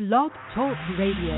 Blog 0.00 0.32
Talk 0.56 0.72
Radio. 0.96 1.36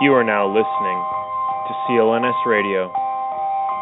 You 0.00 0.16
are 0.16 0.24
now 0.24 0.48
listening 0.48 0.98
to 1.68 1.72
CLNS 1.84 2.32
Radio, 2.48 2.88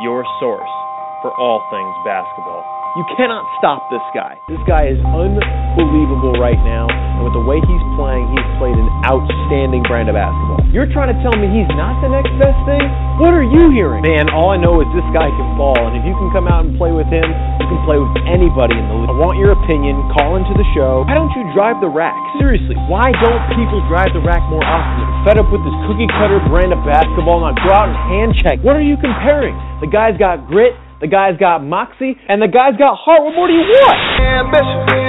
your 0.03 0.27
source 0.43 0.75
for 1.23 1.31
all 1.39 1.63
things 1.71 1.95
basketball. 2.03 2.67
You 2.99 3.07
cannot 3.15 3.47
stop 3.63 3.87
this 3.95 4.03
guy. 4.11 4.35
This 4.51 4.59
guy 4.67 4.91
is 4.91 4.99
unbelievable 5.07 6.35
right 6.35 6.59
now, 6.67 6.91
and 6.91 7.23
with 7.23 7.39
the 7.39 7.47
way 7.47 7.63
he's 7.63 7.87
playing, 7.95 8.27
he's 8.35 8.51
played 8.59 8.75
an 8.75 8.91
outstanding 9.07 9.87
brand 9.87 10.11
of 10.11 10.19
basketball. 10.19 10.44
You're 10.75 10.91
trying 10.91 11.15
to 11.15 11.19
tell 11.23 11.39
me 11.39 11.47
he's 11.55 11.71
not 11.79 12.03
the 12.03 12.11
next 12.11 12.35
best 12.35 12.59
thing? 12.67 12.83
What 13.23 13.31
are 13.31 13.47
you 13.47 13.71
hearing? 13.71 14.03
Man, 14.03 14.27
all 14.27 14.51
I 14.51 14.59
know 14.59 14.83
is 14.83 14.91
this 14.91 15.07
guy 15.15 15.31
can 15.31 15.55
ball, 15.55 15.79
and 15.79 15.95
if 15.95 16.03
you 16.03 16.11
can 16.19 16.35
come 16.35 16.51
out 16.51 16.67
and 16.67 16.75
play 16.75 16.91
with 16.91 17.07
him, 17.07 17.23
you 17.63 17.67
can 17.71 17.79
play 17.87 17.95
with 17.95 18.11
anybody 18.27 18.75
in 18.75 18.83
the 18.91 18.97
league. 18.99 19.07
I 19.07 19.15
want 19.15 19.39
your 19.39 19.55
opinion. 19.55 19.95
Call 20.19 20.35
into 20.35 20.51
the 20.59 20.67
show. 20.75 21.07
Why 21.07 21.15
don't 21.15 21.31
you 21.39 21.47
drive 21.55 21.79
the 21.79 21.87
rack? 21.87 22.19
Seriously, 22.43 22.75
why 22.91 23.15
don't 23.23 23.43
people 23.55 23.87
drive 23.87 24.11
the 24.19 24.23
rack 24.27 24.43
more 24.51 24.67
often? 24.67 24.99
I'm 24.99 25.23
fed 25.23 25.39
up 25.39 25.47
with 25.55 25.63
this 25.63 25.79
cookie 25.87 26.11
cutter 26.11 26.43
brand 26.51 26.75
of 26.75 26.83
basketball. 26.83 27.47
Now 27.47 27.55
go 27.55 27.71
out 27.71 27.95
and 27.95 27.99
hand 28.11 28.31
check. 28.43 28.59
What 28.67 28.75
are 28.75 28.83
you 28.83 28.99
comparing? 28.99 29.55
The 29.79 29.87
guy's 29.87 30.19
got 30.19 30.51
grit. 30.51 30.75
The 30.99 31.07
guy's 31.07 31.39
got 31.39 31.63
moxie, 31.63 32.19
and 32.27 32.43
the 32.43 32.51
guy's 32.51 32.75
got 32.81 32.99
heart. 32.99 33.23
What 33.23 33.39
more 33.39 33.47
do 33.47 33.55
you 33.55 33.63
want? 33.63 33.95
Ambition, 34.19 35.04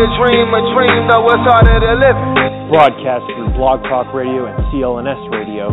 to 0.00 0.08
dream 0.16 0.48
a 0.48 0.64
dream, 0.72 1.12
though 1.12 1.28
it's 1.28 1.44
harder 1.44 1.76
to 1.76 1.92
live. 2.00 2.16
Broadcast 2.72 3.20
through 3.36 3.52
Blog 3.52 3.84
Talk 3.84 4.08
Radio 4.16 4.48
and 4.48 4.56
CLNS 4.72 5.28
Radio. 5.28 5.68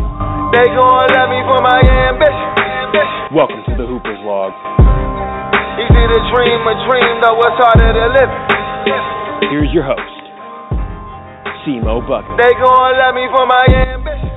They 0.52 0.68
gon' 0.68 1.08
love 1.16 1.32
me 1.32 1.40
for 1.48 1.64
my 1.64 1.80
ambition. 1.80 2.48
ambition. 2.60 3.32
Welcome 3.32 3.64
to 3.64 3.72
the 3.80 3.88
Hooper's 3.88 4.20
Log. 4.28 4.52
Easy 5.80 6.04
to 6.12 6.20
dream 6.28 6.60
a 6.60 6.76
dream, 6.84 7.12
though 7.24 7.40
it's 7.40 7.56
harder 7.56 7.88
to 7.88 8.06
live. 8.20 8.32
Here's 9.48 9.72
your 9.72 9.88
host, 9.88 10.20
Cmo 11.64 12.04
Bucket. 12.04 12.36
They 12.36 12.52
gon' 12.52 13.00
love 13.00 13.16
me 13.16 13.32
for 13.32 13.48
my 13.48 13.64
ambition. 13.80 14.28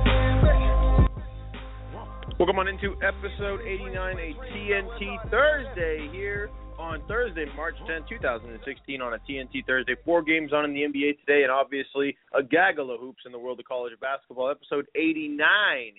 Welcome 2.40 2.64
on 2.64 2.68
into 2.72 2.96
episode 3.04 3.60
89, 3.60 3.92
a 3.92 4.32
TNT 4.56 5.20
Thursday 5.28 6.08
here 6.16 6.48
on 6.78 7.02
Thursday, 7.08 7.46
March 7.56 7.76
10, 7.86 8.04
2016, 8.08 9.00
on 9.00 9.14
a 9.14 9.18
TNT 9.28 9.64
Thursday. 9.66 9.94
Four 10.04 10.22
games 10.22 10.52
on 10.52 10.64
in 10.64 10.74
the 10.74 10.82
NBA 10.82 11.20
today, 11.20 11.42
and 11.42 11.50
obviously 11.50 12.16
a 12.34 12.42
gaggle 12.42 12.92
of 12.92 13.00
hoops 13.00 13.22
in 13.26 13.32
the 13.32 13.38
world 13.38 13.58
of 13.60 13.66
college 13.66 13.92
basketball. 14.00 14.50
Episode 14.50 14.86
89 14.94 15.38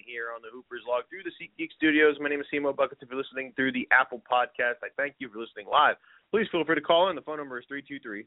here 0.06 0.28
on 0.36 0.42
the 0.42 0.50
Hoopers 0.54 0.82
Log 0.88 1.04
through 1.10 1.24
the 1.24 1.32
SeatGeek 1.40 1.70
Studios. 1.76 2.16
My 2.20 2.30
name 2.30 2.42
is 2.42 2.48
Cmo 2.54 2.76
Buckets. 2.76 3.02
If 3.02 3.10
you're 3.10 3.18
listening 3.18 3.54
through 3.56 3.72
the 3.72 3.88
Apple 3.92 4.22
Podcast, 4.30 4.84
I 4.84 4.90
thank 4.98 5.16
you 5.20 5.30
for 5.30 5.40
listening 5.40 5.68
live. 5.68 5.96
Please 6.32 6.48
feel 6.52 6.66
free 6.66 6.76
to 6.76 6.82
call 6.82 7.10
in. 7.10 7.16
The 7.16 7.22
phone 7.22 7.38
number 7.38 7.60
is 7.60 7.66
323 7.68 8.26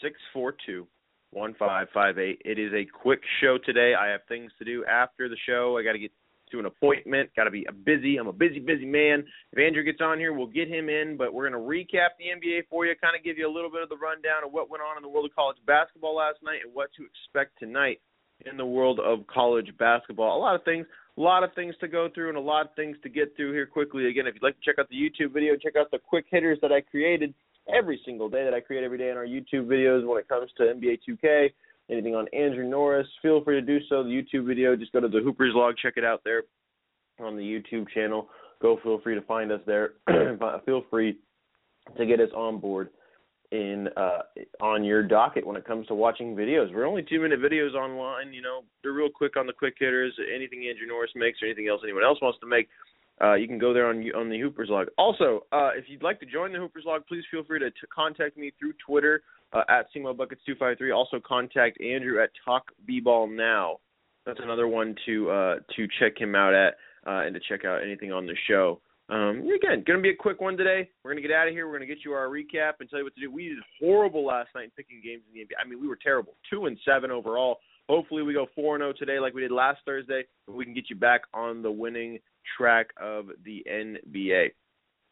642 0.00 0.86
1558. 1.30 2.42
It 2.44 2.58
is 2.58 2.72
a 2.72 2.84
quick 2.84 3.20
show 3.40 3.58
today. 3.58 3.94
I 3.94 4.08
have 4.08 4.20
things 4.28 4.52
to 4.58 4.64
do 4.64 4.84
after 4.86 5.28
the 5.28 5.36
show. 5.46 5.76
I 5.78 5.82
got 5.82 5.92
to 5.92 5.98
get 5.98 6.12
to 6.54 6.60
an 6.60 6.66
appointment. 6.66 7.30
Got 7.36 7.44
to 7.44 7.50
be 7.50 7.66
a 7.68 7.72
busy. 7.72 8.16
I'm 8.16 8.28
a 8.28 8.32
busy, 8.32 8.60
busy 8.60 8.86
man. 8.86 9.24
If 9.52 9.58
Andrew 9.58 9.82
gets 9.82 10.00
on 10.00 10.18
here, 10.18 10.32
we'll 10.32 10.46
get 10.46 10.68
him 10.68 10.88
in. 10.88 11.16
But 11.16 11.34
we're 11.34 11.48
going 11.48 11.60
to 11.60 11.66
recap 11.68 12.14
the 12.18 12.30
NBA 12.30 12.68
for 12.70 12.86
you, 12.86 12.94
kind 13.02 13.16
of 13.16 13.24
give 13.24 13.38
you 13.38 13.48
a 13.48 13.52
little 13.52 13.70
bit 13.70 13.82
of 13.82 13.88
the 13.88 13.96
rundown 13.96 14.44
of 14.44 14.52
what 14.52 14.70
went 14.70 14.82
on 14.82 14.96
in 14.96 15.02
the 15.02 15.08
world 15.08 15.26
of 15.26 15.34
college 15.34 15.58
basketball 15.66 16.16
last 16.16 16.38
night 16.42 16.60
and 16.64 16.72
what 16.72 16.90
to 16.96 17.04
expect 17.04 17.58
tonight 17.58 18.00
in 18.46 18.56
the 18.56 18.66
world 18.66 19.00
of 19.00 19.26
college 19.26 19.70
basketball. 19.78 20.38
A 20.38 20.40
lot 20.40 20.54
of 20.54 20.64
things, 20.64 20.86
a 21.16 21.20
lot 21.20 21.42
of 21.42 21.52
things 21.54 21.74
to 21.80 21.88
go 21.88 22.08
through, 22.14 22.28
and 22.28 22.38
a 22.38 22.40
lot 22.40 22.66
of 22.66 22.74
things 22.74 22.96
to 23.02 23.08
get 23.08 23.34
through 23.36 23.52
here 23.52 23.66
quickly. 23.66 24.06
Again, 24.06 24.26
if 24.26 24.34
you'd 24.34 24.42
like 24.42 24.56
to 24.56 24.64
check 24.64 24.78
out 24.78 24.88
the 24.88 24.96
YouTube 24.96 25.32
video, 25.32 25.56
check 25.56 25.76
out 25.76 25.90
the 25.90 25.98
quick 25.98 26.26
hitters 26.30 26.58
that 26.62 26.72
I 26.72 26.80
created 26.80 27.34
every 27.72 28.00
single 28.04 28.28
day 28.28 28.44
that 28.44 28.54
I 28.54 28.60
create 28.60 28.84
every 28.84 28.98
day 28.98 29.10
in 29.10 29.16
our 29.16 29.26
YouTube 29.26 29.66
videos 29.66 30.06
when 30.06 30.18
it 30.18 30.28
comes 30.28 30.50
to 30.58 30.64
NBA 30.64 30.98
2K 31.08 31.50
anything 31.90 32.14
on 32.14 32.26
Andrew 32.32 32.68
Norris, 32.68 33.06
feel 33.22 33.42
free 33.44 33.60
to 33.60 33.66
do 33.66 33.78
so. 33.88 34.02
The 34.02 34.10
YouTube 34.10 34.46
video, 34.46 34.76
just 34.76 34.92
go 34.92 35.00
to 35.00 35.08
the 35.08 35.20
Hoopers 35.20 35.52
log, 35.54 35.74
check 35.80 35.94
it 35.96 36.04
out 36.04 36.22
there 36.24 36.42
on 37.20 37.36
the 37.36 37.42
YouTube 37.42 37.88
channel. 37.90 38.28
Go 38.62 38.78
feel 38.82 39.00
free 39.00 39.14
to 39.14 39.22
find 39.22 39.52
us 39.52 39.60
there. 39.66 39.94
feel 40.66 40.84
free 40.90 41.18
to 41.96 42.06
get 42.06 42.20
us 42.20 42.30
on 42.34 42.58
board 42.58 42.88
in 43.52 43.88
uh, 43.96 44.20
on 44.60 44.84
your 44.84 45.02
docket 45.02 45.46
when 45.46 45.56
it 45.56 45.64
comes 45.64 45.86
to 45.86 45.94
watching 45.94 46.34
videos. 46.34 46.74
We're 46.74 46.86
only 46.86 47.02
two 47.02 47.20
minute 47.20 47.40
videos 47.40 47.74
online. 47.74 48.32
You 48.32 48.42
know, 48.42 48.60
they're 48.82 48.92
real 48.92 49.10
quick 49.10 49.36
on 49.36 49.46
the 49.46 49.52
quick 49.52 49.74
hitters. 49.78 50.14
Anything 50.34 50.66
Andrew 50.68 50.86
Norris 50.86 51.10
makes 51.14 51.42
or 51.42 51.46
anything 51.46 51.68
else 51.68 51.80
anyone 51.84 52.04
else 52.04 52.18
wants 52.22 52.38
to 52.40 52.46
make, 52.46 52.68
uh, 53.22 53.34
you 53.34 53.46
can 53.46 53.58
go 53.58 53.72
there 53.72 53.86
on 53.86 54.02
on 54.16 54.28
the 54.28 54.40
Hoopers 54.40 54.70
log. 54.70 54.88
Also, 54.98 55.44
uh, 55.52 55.70
if 55.76 55.84
you'd 55.88 56.02
like 56.02 56.18
to 56.20 56.26
join 56.26 56.52
the 56.52 56.58
Hoopers 56.58 56.84
log, 56.86 57.06
please 57.06 57.24
feel 57.30 57.44
free 57.44 57.60
to 57.60 57.70
t- 57.70 57.76
contact 57.94 58.36
me 58.36 58.52
through 58.58 58.72
Twitter 58.84 59.22
uh, 59.54 59.62
at 59.68 59.86
Buckets253. 59.94 60.94
Also 60.94 61.20
contact 61.24 61.80
Andrew 61.80 62.22
at 62.22 62.30
Talk 62.44 62.70
B-Ball 62.86 63.28
Now. 63.28 63.78
That's 64.26 64.40
another 64.42 64.66
one 64.66 64.94
to 65.06 65.30
uh, 65.30 65.54
to 65.76 65.86
check 65.98 66.18
him 66.18 66.34
out 66.34 66.54
at 66.54 66.74
uh, 67.06 67.26
and 67.26 67.34
to 67.34 67.40
check 67.48 67.64
out 67.64 67.82
anything 67.82 68.12
on 68.12 68.26
the 68.26 68.34
show. 68.48 68.80
Um, 69.10 69.42
again, 69.54 69.84
going 69.86 69.98
to 69.98 70.02
be 70.02 70.10
a 70.10 70.16
quick 70.16 70.40
one 70.40 70.56
today. 70.56 70.88
We're 71.02 71.12
going 71.12 71.22
to 71.22 71.28
get 71.28 71.36
out 71.36 71.46
of 71.46 71.52
here. 71.52 71.66
We're 71.66 71.76
going 71.76 71.86
to 71.86 71.94
get 71.94 72.04
you 72.06 72.12
our 72.12 72.28
recap 72.28 72.74
and 72.80 72.88
tell 72.88 73.00
you 73.00 73.04
what 73.04 73.14
to 73.16 73.20
do. 73.20 73.30
We 73.30 73.50
did 73.50 73.58
horrible 73.78 74.24
last 74.24 74.48
night 74.54 74.64
in 74.64 74.70
picking 74.70 75.02
games 75.04 75.22
in 75.28 75.34
the 75.34 75.44
NBA. 75.44 75.58
I 75.62 75.68
mean, 75.68 75.78
we 75.78 75.88
were 75.88 75.98
terrible, 76.02 76.36
two 76.50 76.66
and 76.66 76.78
seven 76.86 77.10
overall. 77.10 77.58
Hopefully, 77.90 78.22
we 78.22 78.32
go 78.32 78.46
four 78.54 78.76
and 78.76 78.82
zero 78.82 78.94
today, 78.98 79.18
like 79.18 79.34
we 79.34 79.42
did 79.42 79.50
last 79.50 79.80
Thursday. 79.84 80.24
We 80.48 80.64
can 80.64 80.72
get 80.72 80.88
you 80.88 80.96
back 80.96 81.22
on 81.34 81.60
the 81.60 81.70
winning 81.70 82.18
track 82.56 82.88
of 82.96 83.26
the 83.44 83.62
NBA. 83.70 84.52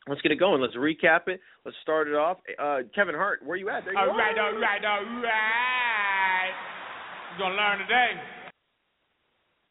Let's 0.08 0.20
get 0.20 0.32
it 0.32 0.36
going. 0.40 0.60
Let's 0.60 0.74
recap 0.74 1.28
it. 1.28 1.40
Let's 1.64 1.76
start 1.82 2.08
it 2.08 2.14
off. 2.14 2.38
Uh, 2.58 2.78
Kevin 2.94 3.14
Hart, 3.14 3.40
where 3.44 3.56
you 3.56 3.68
at? 3.70 3.84
There 3.84 3.92
you 3.92 3.98
all 3.98 4.10
are. 4.10 4.16
right, 4.18 4.36
all 4.36 4.58
right, 4.58 4.84
all 4.84 5.04
right. 5.22 6.50
We're 7.32 7.38
gonna 7.38 7.54
learn 7.54 7.78
today. 7.78 8.10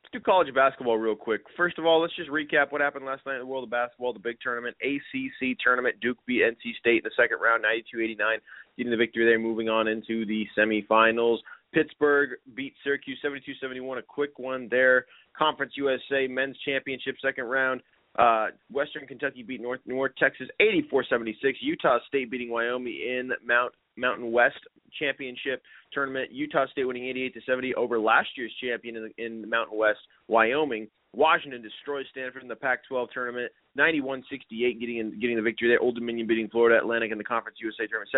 Let's 0.03 0.11
do 0.13 0.19
college 0.21 0.53
basketball 0.53 0.97
real 0.97 1.15
quick. 1.15 1.41
First 1.57 1.77
of 1.77 1.85
all, 1.85 2.01
let's 2.01 2.15
just 2.15 2.29
recap 2.29 2.71
what 2.71 2.81
happened 2.81 3.05
last 3.05 3.25
night 3.25 3.35
in 3.35 3.39
the 3.39 3.45
world 3.45 3.65
of 3.65 3.69
basketball, 3.69 4.13
the 4.13 4.19
big 4.19 4.37
tournament, 4.41 4.75
ACC 4.81 5.57
tournament. 5.61 5.95
Duke 6.01 6.17
beat 6.25 6.41
NC 6.43 6.75
State 6.79 7.03
in 7.03 7.03
the 7.03 7.11
second 7.15 7.37
round, 7.41 7.63
92-89, 7.63 8.37
getting 8.77 8.91
the 8.91 8.97
victory 8.97 9.25
there, 9.25 9.37
moving 9.37 9.69
on 9.69 9.87
into 9.87 10.25
the 10.25 10.45
semifinals. 10.57 11.37
Pittsburgh 11.73 12.31
beat 12.55 12.73
Syracuse 12.83 13.19
72-71, 13.23 13.99
a 13.99 14.01
quick 14.01 14.37
one 14.39 14.67
there. 14.69 15.05
Conference 15.37 15.73
USA 15.75 16.27
men's 16.27 16.57
championship 16.65 17.15
second 17.21 17.45
round. 17.45 17.81
Uh, 18.17 18.47
Western 18.69 19.07
Kentucky 19.07 19.41
beat 19.41 19.61
North 19.61 19.79
North 19.85 20.11
Texas 20.19 20.47
84-76. 20.61 21.33
Utah 21.61 21.99
State 22.07 22.29
beating 22.29 22.51
Wyoming 22.51 22.93
in 22.93 23.31
Mount 23.45 23.73
Mountain 23.97 24.31
West 24.31 24.59
Championship 24.99 25.61
tournament. 25.93 26.31
Utah 26.31 26.65
State 26.71 26.85
winning 26.85 27.05
88 27.05 27.33
to 27.35 27.41
70 27.45 27.75
over 27.75 27.99
last 27.99 28.29
year's 28.35 28.53
champion 28.61 28.97
in 28.97 29.03
the, 29.03 29.25
in 29.25 29.49
Mountain 29.49 29.77
West, 29.77 29.99
Wyoming. 30.27 30.87
Washington 31.13 31.61
destroys 31.61 32.05
Stanford 32.11 32.41
in 32.41 32.47
the 32.47 32.55
Pac-12 32.55 33.09
tournament, 33.11 33.51
91-68, 33.77 34.79
getting 34.79 34.97
in, 34.97 35.19
getting 35.19 35.35
the 35.35 35.41
victory 35.41 35.67
there. 35.67 35.81
Old 35.81 35.95
Dominion 35.95 36.25
beating 36.25 36.47
Florida 36.47 36.79
Atlantic 36.79 37.11
in 37.11 37.17
the 37.17 37.23
Conference 37.23 37.57
USA 37.61 37.85
tournament, 37.87 38.09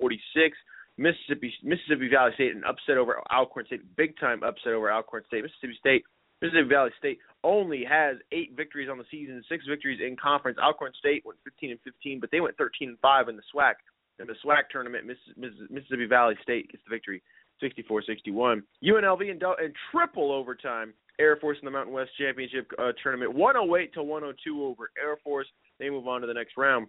72-46. 0.00 0.50
Mississippi 0.98 1.52
Mississippi 1.62 2.08
Valley 2.08 2.32
State 2.34 2.56
an 2.56 2.64
upset 2.64 2.96
over 2.96 3.20
Alcorn 3.30 3.66
State, 3.66 3.82
big 3.96 4.18
time 4.18 4.42
upset 4.42 4.72
over 4.72 4.90
Alcorn 4.90 5.24
State. 5.26 5.42
Mississippi 5.42 5.76
State 5.78 6.04
Mississippi 6.42 6.68
Valley 6.68 6.90
State 6.98 7.18
only 7.44 7.84
has 7.84 8.16
eight 8.32 8.52
victories 8.56 8.88
on 8.90 8.98
the 8.98 9.04
season, 9.10 9.42
six 9.48 9.64
victories 9.68 10.00
in 10.04 10.16
conference. 10.16 10.58
Alcorn 10.62 10.92
State 10.98 11.24
went 11.24 11.38
15 11.44 11.70
and 11.70 11.80
15, 11.82 12.20
but 12.20 12.30
they 12.30 12.40
went 12.40 12.56
13 12.56 12.90
and 12.90 12.98
5 12.98 13.28
in 13.28 13.36
the 13.36 13.42
SWAC. 13.54 13.74
In 14.18 14.26
the 14.26 14.34
SWAC 14.44 14.68
tournament, 14.70 15.06
Mississippi 15.36 16.06
Valley 16.06 16.34
State 16.42 16.70
gets 16.70 16.82
the 16.88 16.94
victory, 16.94 17.22
64-61. 17.62 18.62
UNLV 18.84 19.20
in, 19.22 19.28
in 19.30 19.72
triple 19.90 20.32
overtime. 20.32 20.92
Air 21.18 21.36
Force 21.36 21.56
in 21.62 21.64
the 21.64 21.70
Mountain 21.70 21.94
West 21.94 22.10
Championship 22.18 22.70
uh, 22.78 22.92
tournament, 23.02 23.34
108 23.34 23.94
to 23.94 24.02
102 24.02 24.64
over 24.64 24.90
Air 25.02 25.16
Force. 25.24 25.46
They 25.78 25.88
move 25.88 26.06
on 26.06 26.20
to 26.20 26.26
the 26.26 26.34
next 26.34 26.58
round. 26.58 26.88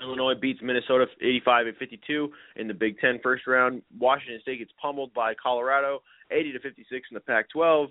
Illinois 0.00 0.34
beats 0.34 0.60
Minnesota 0.62 1.06
85 1.20 1.66
and 1.68 1.76
52 1.76 2.32
in 2.56 2.66
the 2.66 2.74
Big 2.74 2.98
Ten 2.98 3.20
first 3.22 3.46
round. 3.46 3.82
Washington 3.98 4.40
State 4.40 4.58
gets 4.58 4.72
pummeled 4.80 5.12
by 5.14 5.34
Colorado 5.34 6.02
80 6.30 6.52
to 6.52 6.60
56 6.60 7.08
in 7.10 7.14
the 7.14 7.20
Pac-12. 7.20 7.88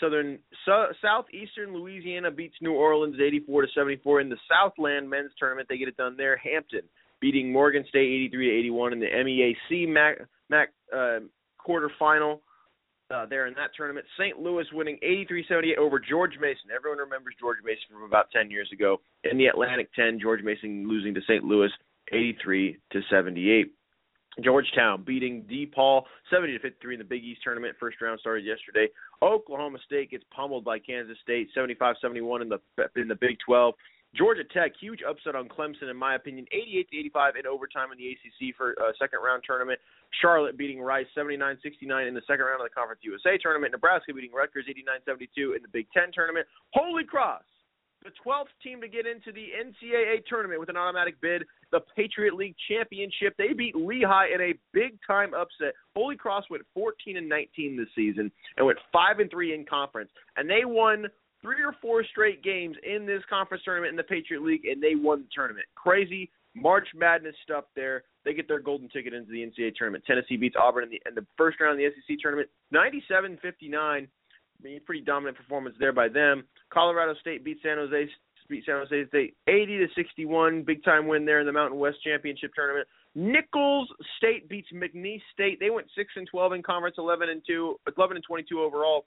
Southern 0.00 0.38
so, 0.64 0.86
Southeastern 1.00 1.74
Louisiana 1.74 2.30
beats 2.30 2.54
New 2.60 2.72
Orleans 2.72 3.16
84 3.24 3.62
to 3.62 3.68
74 3.74 4.20
in 4.20 4.28
the 4.28 4.36
Southland 4.48 5.08
men's 5.08 5.30
tournament. 5.38 5.68
They 5.68 5.78
get 5.78 5.88
it 5.88 5.96
done 5.96 6.16
there. 6.16 6.36
Hampton 6.36 6.82
beating 7.20 7.52
Morgan 7.52 7.84
State 7.88 8.08
83 8.28 8.50
to 8.50 8.58
81 8.58 8.92
in 8.92 9.00
the 9.00 9.06
MEAC 9.06 9.88
MAC, 9.88 10.18
MAC 10.50 10.68
uh, 10.94 11.20
quarterfinal. 11.66 12.40
Uh, 13.10 13.26
there 13.26 13.46
in 13.46 13.52
that 13.52 13.68
tournament, 13.76 14.06
St. 14.18 14.38
Louis 14.38 14.64
winning 14.72 14.98
83-78 15.04 15.76
over 15.76 16.00
George 16.00 16.32
Mason. 16.40 16.70
Everyone 16.74 16.98
remembers 16.98 17.34
George 17.38 17.58
Mason 17.62 17.84
from 17.92 18.04
about 18.04 18.30
10 18.30 18.50
years 18.50 18.70
ago. 18.72 19.02
In 19.24 19.36
the 19.36 19.46
Atlantic 19.46 19.92
10, 19.94 20.18
George 20.18 20.42
Mason 20.42 20.88
losing 20.88 21.12
to 21.12 21.20
St. 21.28 21.44
Louis 21.44 21.68
83 22.10 22.78
to 22.92 23.00
78. 23.10 23.74
Georgetown 24.40 25.02
beating 25.02 25.42
DePaul 25.42 26.02
70 26.30 26.54
to 26.54 26.58
53 26.58 26.94
in 26.94 26.98
the 26.98 27.04
Big 27.04 27.22
East 27.22 27.42
tournament. 27.44 27.76
First 27.78 28.00
round 28.00 28.18
started 28.20 28.44
yesterday. 28.44 28.88
Oklahoma 29.20 29.78
State 29.84 30.10
gets 30.10 30.24
pummeled 30.34 30.64
by 30.64 30.78
Kansas 30.78 31.18
State 31.22 31.50
75-71 31.56 32.42
in 32.42 32.48
the 32.48 32.58
in 32.96 33.08
the 33.08 33.14
Big 33.14 33.36
12. 33.44 33.74
Georgia 34.14 34.44
Tech, 34.44 34.72
huge 34.78 35.00
upset 35.08 35.34
on 35.34 35.48
Clemson, 35.48 35.90
in 35.90 35.96
my 35.96 36.16
opinion, 36.16 36.44
88 36.52 36.90
to 36.90 36.98
85 36.98 37.36
in 37.36 37.46
overtime 37.46 37.88
in 37.92 37.98
the 37.98 38.12
ACC 38.12 38.54
for 38.54 38.72
a 38.72 38.92
second 38.98 39.20
round 39.24 39.42
tournament. 39.46 39.80
Charlotte 40.20 40.58
beating 40.58 40.82
Rice 40.82 41.06
79 41.14 41.56
69 41.62 42.06
in 42.06 42.12
the 42.12 42.20
second 42.28 42.44
round 42.44 42.60
of 42.60 42.68
the 42.68 42.74
Conference 42.74 43.00
USA 43.04 43.38
tournament. 43.38 43.72
Nebraska 43.72 44.12
beating 44.12 44.32
Rutgers 44.32 44.66
89 44.68 45.00
72 45.06 45.54
in 45.56 45.62
the 45.62 45.68
Big 45.68 45.86
Ten 45.92 46.12
tournament. 46.12 46.46
Holy 46.74 47.04
Cross, 47.04 47.44
the 48.04 48.10
12th 48.24 48.52
team 48.62 48.80
to 48.80 48.88
get 48.88 49.06
into 49.06 49.32
the 49.32 49.48
NCAA 49.56 50.24
tournament 50.28 50.60
with 50.60 50.68
an 50.68 50.76
automatic 50.76 51.20
bid, 51.20 51.44
the 51.70 51.80
Patriot 51.96 52.34
League 52.34 52.56
Championship. 52.68 53.34
They 53.38 53.52
beat 53.52 53.74
Lehigh 53.74 54.28
in 54.34 54.40
a 54.40 54.54
big 54.72 54.98
time 55.06 55.34
upset. 55.34 55.74
Holy 55.94 56.16
Cross 56.16 56.44
went 56.50 56.64
14 56.74 57.16
and 57.16 57.28
19 57.28 57.76
this 57.76 57.88
season 57.94 58.30
and 58.56 58.66
went 58.66 58.78
5 58.92 59.18
and 59.20 59.30
3 59.30 59.54
in 59.54 59.64
conference, 59.64 60.10
and 60.36 60.48
they 60.48 60.64
won 60.64 61.06
three 61.40 61.62
or 61.62 61.74
four 61.80 62.04
straight 62.04 62.42
games 62.42 62.76
in 62.84 63.04
this 63.04 63.22
conference 63.28 63.64
tournament 63.64 63.90
in 63.90 63.96
the 63.96 64.02
Patriot 64.02 64.42
League, 64.42 64.64
and 64.64 64.82
they 64.82 64.94
won 64.94 65.22
the 65.22 65.28
tournament. 65.34 65.66
Crazy 65.74 66.30
March 66.54 66.86
Madness 66.94 67.34
stuff 67.42 67.64
there. 67.74 68.04
They 68.24 68.34
get 68.34 68.46
their 68.46 68.60
golden 68.60 68.88
ticket 68.88 69.12
into 69.12 69.30
the 69.30 69.38
NCAA 69.38 69.74
tournament. 69.74 70.04
Tennessee 70.06 70.36
beats 70.36 70.54
Auburn 70.58 70.84
in 70.84 70.90
the, 70.90 71.02
in 71.06 71.14
the 71.14 71.26
first 71.36 71.60
round 71.60 71.72
of 71.72 71.78
the 71.78 71.90
SEC 72.06 72.18
tournament, 72.20 72.48
97-59. 72.72 74.06
Pretty 74.84 75.02
dominant 75.02 75.36
performance 75.36 75.76
there 75.78 75.92
by 75.92 76.08
them. 76.08 76.44
Colorado 76.72 77.14
State 77.20 77.44
beats 77.44 77.60
San 77.62 77.78
Jose 77.78 78.08
beat 78.48 78.64
San 78.66 78.76
Jose 78.76 79.08
State 79.08 79.34
80 79.48 79.78
to 79.78 79.86
61, 79.94 80.62
big 80.62 80.84
time 80.84 81.06
win 81.06 81.24
there 81.24 81.40
in 81.40 81.46
the 81.46 81.52
Mountain 81.52 81.78
West 81.78 81.98
Championship 82.04 82.52
tournament. 82.54 82.86
Nicholls 83.14 83.88
State 84.18 84.48
beats 84.48 84.68
McNeese 84.74 85.22
State. 85.32 85.58
They 85.58 85.70
went 85.70 85.86
6 85.96 86.12
and 86.16 86.26
12 86.26 86.52
in 86.54 86.62
conference, 86.62 86.96
11 86.98 87.28
and 87.28 87.42
2, 87.46 87.76
11 87.96 88.16
and 88.16 88.24
22 88.24 88.60
overall 88.60 89.06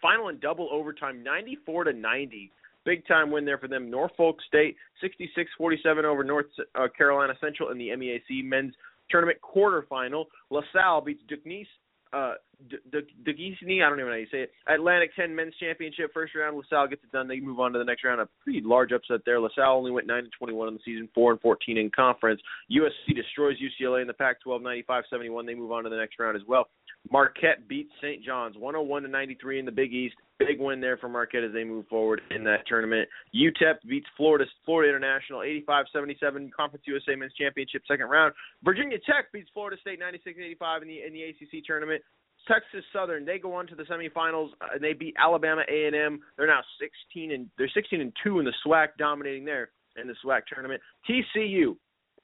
final 0.00 0.28
in 0.28 0.38
double 0.40 0.68
overtime, 0.70 1.22
94 1.22 1.84
to 1.84 1.92
90. 1.92 2.52
Big 2.84 3.06
time 3.06 3.30
win 3.30 3.44
there 3.44 3.58
for 3.58 3.68
them. 3.68 3.90
Norfolk 3.90 4.38
State, 4.46 4.76
66-47 5.02 6.04
over 6.04 6.24
North 6.24 6.46
uh, 6.74 6.86
Carolina 6.96 7.34
Central 7.40 7.70
in 7.70 7.78
the 7.78 7.88
MEAC 7.88 8.44
men's 8.44 8.74
tournament 9.10 9.38
quarterfinal. 9.42 10.24
LaSalle 10.50 11.02
beats 11.02 11.20
Duquesne. 11.28 11.66
Uh, 12.12 12.34
Duquesne, 12.66 13.80
I 13.82 13.88
don't 13.88 14.00
even 14.00 14.06
know 14.06 14.12
how 14.12 14.14
you 14.14 14.26
say 14.32 14.42
it. 14.42 14.52
Atlantic 14.66 15.14
10 15.14 15.34
men's 15.34 15.54
championship 15.60 16.10
first 16.12 16.34
round. 16.34 16.56
LaSalle 16.56 16.88
gets 16.88 17.04
it 17.04 17.12
done. 17.12 17.28
They 17.28 17.38
move 17.38 17.60
on 17.60 17.72
to 17.72 17.78
the 17.78 17.84
next 17.84 18.04
round. 18.04 18.20
A 18.20 18.28
pretty 18.42 18.62
large 18.64 18.90
upset 18.92 19.20
there. 19.24 19.38
LaSalle 19.38 19.76
only 19.76 19.92
went 19.92 20.06
9 20.06 20.18
and 20.18 20.32
21 20.36 20.68
in 20.68 20.74
the 20.74 20.80
season, 20.84 21.08
4 21.14 21.32
and 21.32 21.40
14 21.40 21.78
in 21.78 21.90
conference. 21.90 22.40
USC 22.70 23.14
destroys 23.14 23.56
UCLA 23.60 24.00
in 24.00 24.08
the 24.08 24.14
Pac-12, 24.14 24.60
95-71. 24.84 25.46
They 25.46 25.54
move 25.54 25.70
on 25.70 25.84
to 25.84 25.90
the 25.90 25.96
next 25.96 26.18
round 26.18 26.36
as 26.36 26.42
well. 26.48 26.68
Marquette 27.10 27.68
beats 27.68 27.92
St. 28.02 28.24
John's 28.24 28.56
101 28.56 29.02
to 29.02 29.08
93 29.08 29.60
in 29.60 29.64
the 29.64 29.72
Big 29.72 29.92
East. 29.92 30.16
Big 30.38 30.60
win 30.60 30.80
there 30.80 30.96
for 30.96 31.08
Marquette 31.08 31.44
as 31.44 31.52
they 31.52 31.64
move 31.64 31.86
forward 31.88 32.20
in 32.30 32.44
that 32.44 32.66
tournament. 32.66 33.08
UTEP 33.34 33.76
beats 33.88 34.06
Florida 34.16 34.44
Florida 34.64 34.88
International 34.88 35.40
85-77 35.40 36.52
Conference 36.52 36.84
USA 36.86 37.16
Men's 37.16 37.32
Championship 37.34 37.82
second 37.88 38.06
round. 38.06 38.34
Virginia 38.62 38.98
Tech 39.04 39.32
beats 39.32 39.48
Florida 39.52 39.76
State 39.80 40.00
96-85 40.00 40.82
in 40.82 40.88
the 40.88 41.02
in 41.02 41.12
the 41.12 41.22
ACC 41.22 41.64
tournament. 41.64 42.02
Texas 42.48 42.84
Southern 42.92 43.24
they 43.24 43.38
go 43.38 43.54
on 43.54 43.66
to 43.66 43.74
the 43.74 43.84
semifinals 43.84 44.48
uh, 44.60 44.74
and 44.74 44.82
they 44.82 44.94
beat 44.94 45.14
Alabama 45.18 45.62
A&M. 45.68 46.20
They're 46.36 46.46
now 46.46 46.62
16 46.80 47.32
and 47.32 47.48
they're 47.58 47.70
16 47.72 48.00
and 48.00 48.12
2 48.24 48.38
in 48.40 48.44
the 48.44 48.54
SWAC 48.66 48.88
dominating 48.98 49.44
there 49.44 49.70
in 50.00 50.08
the 50.08 50.14
SWAC 50.24 50.42
tournament. 50.52 50.80
TCU 51.08 51.76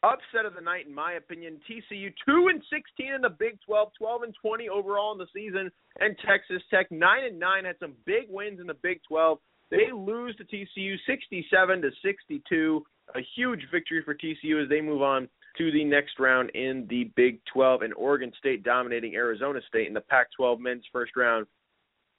upset 0.05 0.45
of 0.45 0.55
the 0.55 0.61
night, 0.61 0.87
in 0.87 0.95
my 0.95 1.15
opinion. 1.15 1.59
TCU 1.69 2.13
two 2.27 2.49
and 2.49 2.63
sixteen 2.71 3.15
in 3.15 3.23
the 3.23 3.31
Big 3.31 3.59
12, 3.67 3.93
12 3.99 4.23
and 4.23 4.35
20 4.41 4.69
overall 4.69 5.13
in 5.13 5.19
the 5.19 5.27
season, 5.35 5.71
and 6.01 6.17
Texas 6.27 6.63
Tech 6.71 6.91
nine 6.93 7.25
and 7.25 7.39
nine 7.39 7.65
had 7.65 7.77
some 7.81 7.95
big 8.05 8.25
wins 8.29 8.61
in 8.61 8.67
the 8.67 8.75
Big 8.75 9.01
12. 9.09 9.39
They 9.71 9.91
lose 9.93 10.37
to 10.37 10.45
TCU 10.45 10.97
67 11.07 11.83
to 11.83 11.91
62. 12.03 12.85
A 13.15 13.21
huge 13.35 13.61
victory 13.73 14.03
for 14.05 14.15
TCU 14.15 14.63
as 14.63 14.69
they 14.69 14.81
move 14.81 15.03
on 15.03 15.29
to 15.59 15.71
the 15.71 15.85
next 15.85 16.19
round 16.19 16.51
in 16.51 16.87
the 16.89 17.11
Big 17.17 17.41
12, 17.53 17.83
and 17.83 17.95
Oregon 17.95 18.33
State 18.39 18.63
dominating 18.65 19.15
Arizona 19.15 19.61
State 19.69 19.89
in 19.89 19.95
the 19.95 20.01
Pac-12 20.01 20.59
men's 20.61 20.85
first 20.93 21.13
round, 21.17 21.47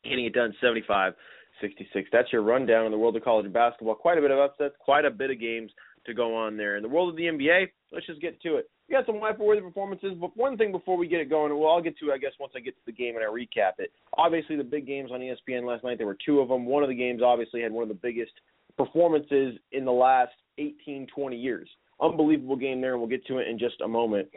getting 0.03 0.25
it 0.25 0.33
done 0.33 0.53
75 0.61 1.13
66. 1.61 2.09
That's 2.11 2.31
your 2.31 2.41
rundown 2.41 2.85
in 2.85 2.91
the 2.91 2.97
world 2.97 3.15
of 3.15 3.23
college 3.23 3.51
basketball. 3.51 3.95
Quite 3.95 4.17
a 4.17 4.21
bit 4.21 4.31
of 4.31 4.39
upsets, 4.39 4.75
quite 4.79 5.05
a 5.05 5.11
bit 5.11 5.31
of 5.31 5.39
games 5.39 5.71
to 6.05 6.13
go 6.13 6.35
on 6.35 6.57
there. 6.57 6.77
In 6.77 6.83
the 6.83 6.89
world 6.89 7.09
of 7.09 7.15
the 7.15 7.23
NBA, 7.23 7.67
let's 7.91 8.05
just 8.05 8.21
get 8.21 8.41
to 8.41 8.57
it. 8.57 8.69
We 8.87 8.93
got 8.93 9.05
some 9.05 9.19
wiper-worthy 9.19 9.61
performances, 9.61 10.13
but 10.19 10.35
one 10.37 10.57
thing 10.57 10.71
before 10.71 10.97
we 10.97 11.07
get 11.07 11.19
it 11.19 11.29
going, 11.29 11.57
well, 11.57 11.71
I'll 11.71 11.81
get 11.81 11.97
to 11.99 12.11
I 12.11 12.17
guess, 12.17 12.33
once 12.39 12.53
I 12.55 12.59
get 12.59 12.75
to 12.75 12.85
the 12.85 12.91
game 12.91 13.15
and 13.15 13.23
I 13.23 13.27
recap 13.27 13.79
it. 13.79 13.91
Obviously, 14.17 14.55
the 14.55 14.63
big 14.63 14.85
games 14.85 15.11
on 15.11 15.21
ESPN 15.21 15.65
last 15.65 15.83
night, 15.83 15.97
there 15.97 16.07
were 16.07 16.17
two 16.23 16.39
of 16.39 16.49
them. 16.49 16.65
One 16.65 16.83
of 16.83 16.89
the 16.89 16.95
games 16.95 17.21
obviously 17.23 17.61
had 17.61 17.71
one 17.71 17.83
of 17.83 17.89
the 17.89 17.95
biggest 17.95 18.33
performances 18.77 19.57
in 19.71 19.85
the 19.85 19.91
last 19.91 20.33
18, 20.59 21.07
20 21.15 21.35
years. 21.35 21.67
Unbelievable 22.01 22.55
game 22.55 22.81
there, 22.81 22.93
and 22.93 23.01
we'll 23.01 23.09
get 23.09 23.25
to 23.27 23.37
it 23.37 23.47
in 23.47 23.57
just 23.57 23.81
a 23.81 23.87
moment. 23.87 24.27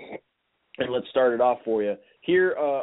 And 0.81 0.93
let's 0.93 1.09
start 1.11 1.35
it 1.35 1.41
off 1.41 1.59
for 1.65 1.83
you. 1.83 1.97
Here 2.21 2.55
uh, 2.57 2.83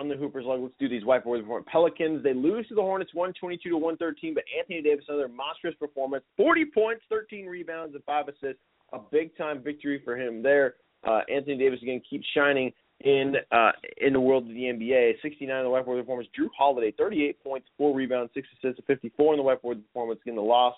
on 0.00 0.08
the 0.08 0.16
Hoopers 0.16 0.44
log, 0.44 0.62
let's 0.62 0.74
do 0.80 0.88
these 0.88 1.04
whiteboards. 1.04 1.42
Performance. 1.42 1.68
Pelicans, 1.70 2.22
they 2.24 2.34
lose 2.34 2.66
to 2.68 2.74
the 2.74 2.80
Hornets 2.80 3.14
122 3.14 3.68
to 3.68 3.76
113, 3.76 4.34
but 4.34 4.42
Anthony 4.58 4.82
Davis, 4.82 5.04
another 5.08 5.28
monstrous 5.28 5.74
performance 5.76 6.24
40 6.36 6.64
points, 6.74 7.02
13 7.08 7.46
rebounds, 7.46 7.94
and 7.94 8.02
5 8.02 8.28
assists. 8.28 8.60
A 8.92 8.98
big 9.12 9.36
time 9.36 9.62
victory 9.62 10.00
for 10.04 10.16
him 10.16 10.42
there. 10.42 10.74
Uh, 11.06 11.20
Anthony 11.32 11.56
Davis 11.56 11.80
again 11.82 12.00
keeps 12.08 12.26
shining 12.34 12.72
in 13.00 13.34
uh, 13.52 13.72
in 13.98 14.12
the 14.12 14.20
world 14.20 14.44
of 14.44 14.54
the 14.54 14.62
NBA. 14.62 15.14
69 15.22 15.56
in 15.56 15.64
the 15.64 15.70
whiteboard 15.70 16.00
performance. 16.00 16.28
Jrue 16.38 16.48
Holiday, 16.56 16.92
38 16.96 17.42
points, 17.42 17.68
4 17.78 17.94
rebounds, 17.94 18.30
6 18.34 18.48
assists, 18.58 18.82
54 18.86 19.34
in 19.34 19.38
the 19.38 19.44
whiteboard 19.44 19.82
performance. 19.82 20.20
Again, 20.22 20.36
the 20.36 20.42
loss 20.42 20.74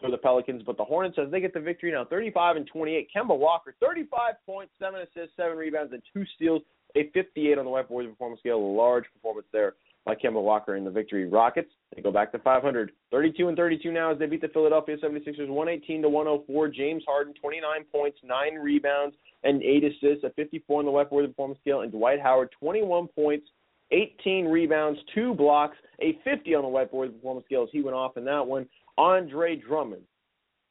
for 0.00 0.10
the 0.10 0.18
Pelicans, 0.18 0.62
but 0.64 0.76
the 0.76 0.84
Hornets 0.84 1.18
as 1.18 1.30
they 1.30 1.40
get 1.40 1.54
the 1.54 1.60
victory 1.60 1.92
now, 1.92 2.04
35 2.04 2.56
and 2.56 2.66
28. 2.66 3.08
Kemba 3.14 3.38
Walker, 3.38 3.74
35 3.80 4.34
points, 4.46 4.72
seven 4.78 5.00
assists, 5.00 5.36
seven 5.36 5.56
rebounds, 5.56 5.92
and 5.92 6.02
two 6.14 6.24
steals. 6.36 6.62
A 6.96 7.08
58 7.14 7.56
on 7.56 7.64
the 7.64 7.70
whiteboard 7.70 8.08
performance 8.08 8.40
scale, 8.40 8.56
a 8.56 8.58
large 8.58 9.04
performance 9.14 9.46
there 9.52 9.74
by 10.04 10.14
Kemba 10.14 10.42
Walker 10.42 10.76
in 10.76 10.84
the 10.84 10.90
victory. 10.90 11.28
Rockets, 11.28 11.70
they 11.94 12.02
go 12.02 12.10
back 12.10 12.32
to 12.32 12.38
500. 12.38 12.90
32 13.10 13.48
and 13.48 13.56
32 13.56 13.92
now 13.92 14.12
as 14.12 14.18
they 14.18 14.26
beat 14.26 14.40
the 14.40 14.48
Philadelphia 14.48 14.96
76ers 14.96 15.48
118 15.48 16.02
to 16.02 16.08
104. 16.08 16.68
James 16.68 17.04
Harden, 17.06 17.34
29 17.40 17.84
points, 17.92 18.18
9 18.24 18.54
rebounds, 18.54 19.14
and 19.44 19.62
8 19.62 19.84
assists, 19.84 20.24
a 20.24 20.30
54 20.30 20.80
on 20.80 20.84
the 20.86 20.90
whiteboard 20.90 21.28
performance 21.28 21.60
scale. 21.60 21.82
And 21.82 21.92
Dwight 21.92 22.20
Howard, 22.20 22.50
21 22.58 23.08
points, 23.08 23.46
18 23.92 24.46
rebounds, 24.46 24.98
2 25.14 25.34
blocks, 25.34 25.76
a 26.00 26.18
50 26.24 26.54
on 26.54 26.62
the 26.62 26.68
whiteboard 26.68 27.14
performance 27.14 27.44
scale 27.46 27.64
as 27.64 27.68
he 27.72 27.82
went 27.82 27.96
off 27.96 28.16
in 28.16 28.24
that 28.24 28.46
one. 28.46 28.66
Andre 29.00 29.56
Drummond 29.56 30.02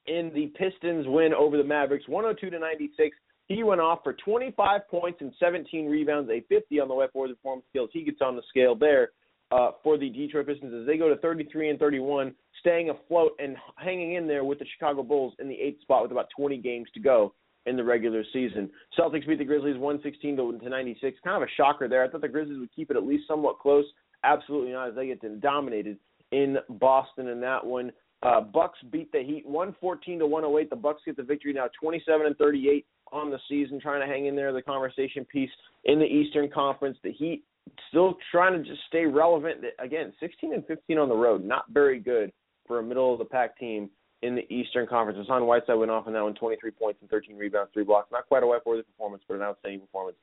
in 0.05 0.31
the 0.35 0.53
Pistons 0.55 1.07
win 1.07 1.33
over 1.33 1.57
the 1.57 1.63
Mavericks, 1.63 2.07
102 2.07 2.51
to 2.51 2.59
96. 2.59 3.17
He 3.47 3.63
went 3.63 3.81
off 3.81 4.01
for 4.03 4.13
25 4.13 4.87
points 4.87 5.21
and 5.21 5.33
17 5.39 5.89
rebounds, 5.89 6.29
a 6.29 6.41
50 6.41 6.79
on 6.79 6.87
the 6.87 6.93
whiteboard 6.93 7.29
performance 7.29 7.65
skills. 7.69 7.89
He 7.91 8.03
gets 8.03 8.21
on 8.21 8.35
the 8.35 8.43
scale 8.47 8.75
there 8.75 9.09
uh, 9.51 9.71
for 9.83 9.97
the 9.97 10.09
Detroit 10.09 10.45
Pistons 10.45 10.75
as 10.79 10.85
they 10.85 10.95
go 10.95 11.09
to 11.09 11.15
33 11.17 11.71
and 11.71 11.79
31, 11.79 12.35
staying 12.59 12.91
afloat 12.91 13.31
and 13.39 13.57
hanging 13.77 14.13
in 14.13 14.27
there 14.27 14.43
with 14.43 14.59
the 14.59 14.65
Chicago 14.77 15.01
Bulls 15.01 15.33
in 15.39 15.47
the 15.47 15.59
eighth 15.59 15.81
spot 15.81 16.03
with 16.03 16.11
about 16.11 16.27
20 16.37 16.57
games 16.59 16.87
to 16.93 16.99
go 16.99 17.33
in 17.65 17.75
the 17.75 17.83
regular 17.83 18.23
season. 18.31 18.69
Celtics 18.97 19.27
beat 19.27 19.39
the 19.39 19.43
Grizzlies 19.45 19.77
116 19.79 20.37
to 20.37 20.69
96. 20.69 21.17
Kind 21.23 21.41
of 21.41 21.49
a 21.49 21.51
shocker 21.57 21.87
there. 21.87 22.03
I 22.03 22.09
thought 22.09 22.21
the 22.21 22.27
Grizzlies 22.27 22.59
would 22.59 22.75
keep 22.75 22.91
it 22.91 22.97
at 22.97 23.03
least 23.03 23.27
somewhat 23.27 23.57
close. 23.57 23.85
Absolutely 24.23 24.73
not, 24.73 24.89
as 24.89 24.95
they 24.95 25.07
get 25.07 25.41
dominated 25.41 25.97
in 26.31 26.57
Boston 26.69 27.27
in 27.27 27.41
that 27.41 27.65
one. 27.65 27.91
Uh, 28.21 28.41
Bucks 28.41 28.79
beat 28.91 29.11
the 29.11 29.23
Heat 29.23 29.45
114 29.45 30.19
to 30.19 30.27
108. 30.27 30.69
The 30.69 30.75
Bucks 30.75 31.01
get 31.05 31.15
the 31.15 31.23
victory 31.23 31.53
now, 31.53 31.67
27 31.79 32.25
and 32.25 32.37
38 32.37 32.85
on 33.11 33.31
the 33.31 33.39
season, 33.47 33.79
trying 33.79 34.01
to 34.01 34.07
hang 34.07 34.25
in 34.25 34.35
there. 34.35 34.51
The 34.51 34.61
conversation 34.61 35.25
piece 35.25 35.49
in 35.85 35.99
the 35.99 36.05
Eastern 36.05 36.49
Conference. 36.49 36.97
The 37.03 37.11
Heat 37.11 37.43
still 37.89 38.17
trying 38.31 38.61
to 38.61 38.67
just 38.67 38.81
stay 38.87 39.05
relevant. 39.05 39.61
Again, 39.79 40.13
16 40.19 40.53
and 40.53 40.65
15 40.65 40.97
on 40.97 41.09
the 41.09 41.15
road, 41.15 41.43
not 41.45 41.65
very 41.71 41.99
good 41.99 42.31
for 42.67 42.79
a 42.79 42.83
middle 42.83 43.13
of 43.13 43.19
the 43.19 43.25
pack 43.25 43.57
team 43.57 43.89
in 44.21 44.35
the 44.35 44.51
Eastern 44.53 44.85
Conference. 44.85 45.17
Hassan 45.17 45.45
Whiteside 45.45 45.77
went 45.77 45.91
off 45.91 46.07
in 46.07 46.13
that 46.13 46.23
one, 46.23 46.35
23 46.35 46.71
points 46.71 46.99
and 47.01 47.09
13 47.09 47.37
rebounds, 47.37 47.71
three 47.73 47.85
blocks. 47.85 48.11
Not 48.11 48.27
quite 48.27 48.43
a 48.43 48.47
white-worthy 48.47 48.83
performance, 48.83 49.23
but 49.27 49.35
an 49.35 49.43
outstanding 49.43 49.79
performance 49.79 50.17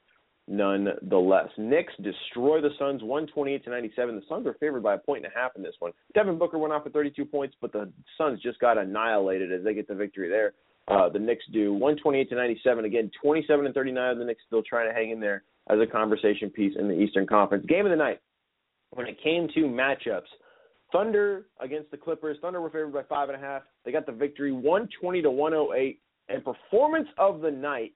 nonetheless. 0.49 1.49
Knicks 1.59 1.93
destroy 2.03 2.61
the 2.61 2.71
Suns 2.79 3.03
128 3.03 3.65
to 3.65 3.71
97. 3.71 4.17
The 4.17 4.23
Suns 4.29 4.47
are 4.47 4.55
favored 4.61 4.83
by 4.83 4.95
a 4.95 4.99
point 4.99 5.25
and 5.25 5.33
a 5.33 5.39
half 5.39 5.53
in 5.57 5.63
this 5.63 5.75
one. 5.79 5.93
Devin 6.15 6.39
Booker 6.39 6.59
went 6.59 6.73
off 6.73 6.85
for 6.85 6.91
32 6.91 7.25
points, 7.25 7.57
but 7.61 7.73
the 7.73 7.91
Suns 8.17 8.41
just 8.43 8.59
got 8.61 8.79
annihilated 8.79 9.53
as 9.53 9.65
they 9.65 9.75
get 9.75 9.89
the 9.89 9.95
victory 9.95 10.29
there. 10.29 10.55
Uh, 10.89 11.09
the 11.09 11.19
Knicks 11.19 11.45
do 11.53 11.73
128 11.73 12.29
to 12.29 12.35
97. 12.37 12.85
Again, 12.85 13.11
27 13.21 13.67
and 13.67 13.75
39. 13.75 14.19
The 14.19 14.25
Knicks 14.25 14.43
still 14.47 14.63
trying 14.63 14.89
to 14.89 14.95
hang 14.95 15.11
in 15.11 15.21
there 15.21 15.43
as 15.69 15.79
a 15.81 15.87
conversation 15.87 16.49
piece 16.49 16.75
in 16.79 16.87
the 16.87 16.95
Eastern 16.95 17.27
Conference. 17.27 17.67
Game 17.67 17.87
of 17.87 17.91
the 17.91 17.97
night. 17.97 18.21
When 18.91 19.07
it 19.07 19.21
came 19.23 19.49
to 19.55 19.61
matchups, 19.63 20.29
Thunder 20.93 21.47
against 21.61 21.91
the 21.91 21.97
Clippers. 21.97 22.39
Thunder 22.41 22.61
were 22.61 22.71
favored 22.71 22.93
by 22.93 23.03
five 23.03 23.29
and 23.29 23.37
a 23.37 23.45
half. 23.45 23.63
They 23.85 23.91
got 23.91 24.07
the 24.07 24.13
victory, 24.13 24.53
120 24.53 25.23
to 25.23 25.31
108. 25.31 26.01
And 26.29 26.45
performance 26.45 27.09
of 27.19 27.41
the 27.41 27.51
night. 27.51 27.93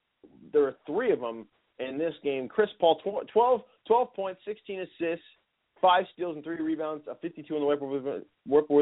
There 0.52 0.64
are 0.64 0.76
three 0.86 1.12
of 1.12 1.20
them 1.20 1.46
in 1.80 1.98
this 1.98 2.14
game. 2.22 2.48
Chris 2.48 2.68
Paul, 2.78 3.00
12, 3.32 3.62
12 3.86 4.14
points, 4.14 4.40
16 4.44 4.80
assists, 4.80 5.24
five 5.80 6.04
steals 6.12 6.36
and 6.36 6.44
three 6.44 6.60
rebounds, 6.60 7.04
a 7.10 7.14
52 7.16 7.54
on 7.54 7.60
the 7.60 7.66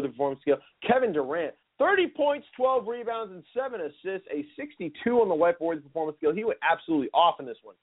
the 0.02 0.08
performance 0.08 0.40
scale. 0.42 0.58
Kevin 0.86 1.12
Durant, 1.12 1.54
30 1.78 2.08
points, 2.16 2.46
12 2.56 2.88
rebounds, 2.88 3.32
and 3.32 3.44
7 3.54 3.80
assists, 3.80 4.26
a 4.32 4.44
62 4.56 5.10
on 5.10 5.28
the 5.28 5.34
whiteboard 5.34 5.82
performance 5.82 6.18
scale. 6.18 6.34
He 6.34 6.44
went 6.44 6.58
absolutely 6.68 7.08
off 7.14 7.36
in 7.40 7.46
this 7.46 7.58
one. 7.62 7.76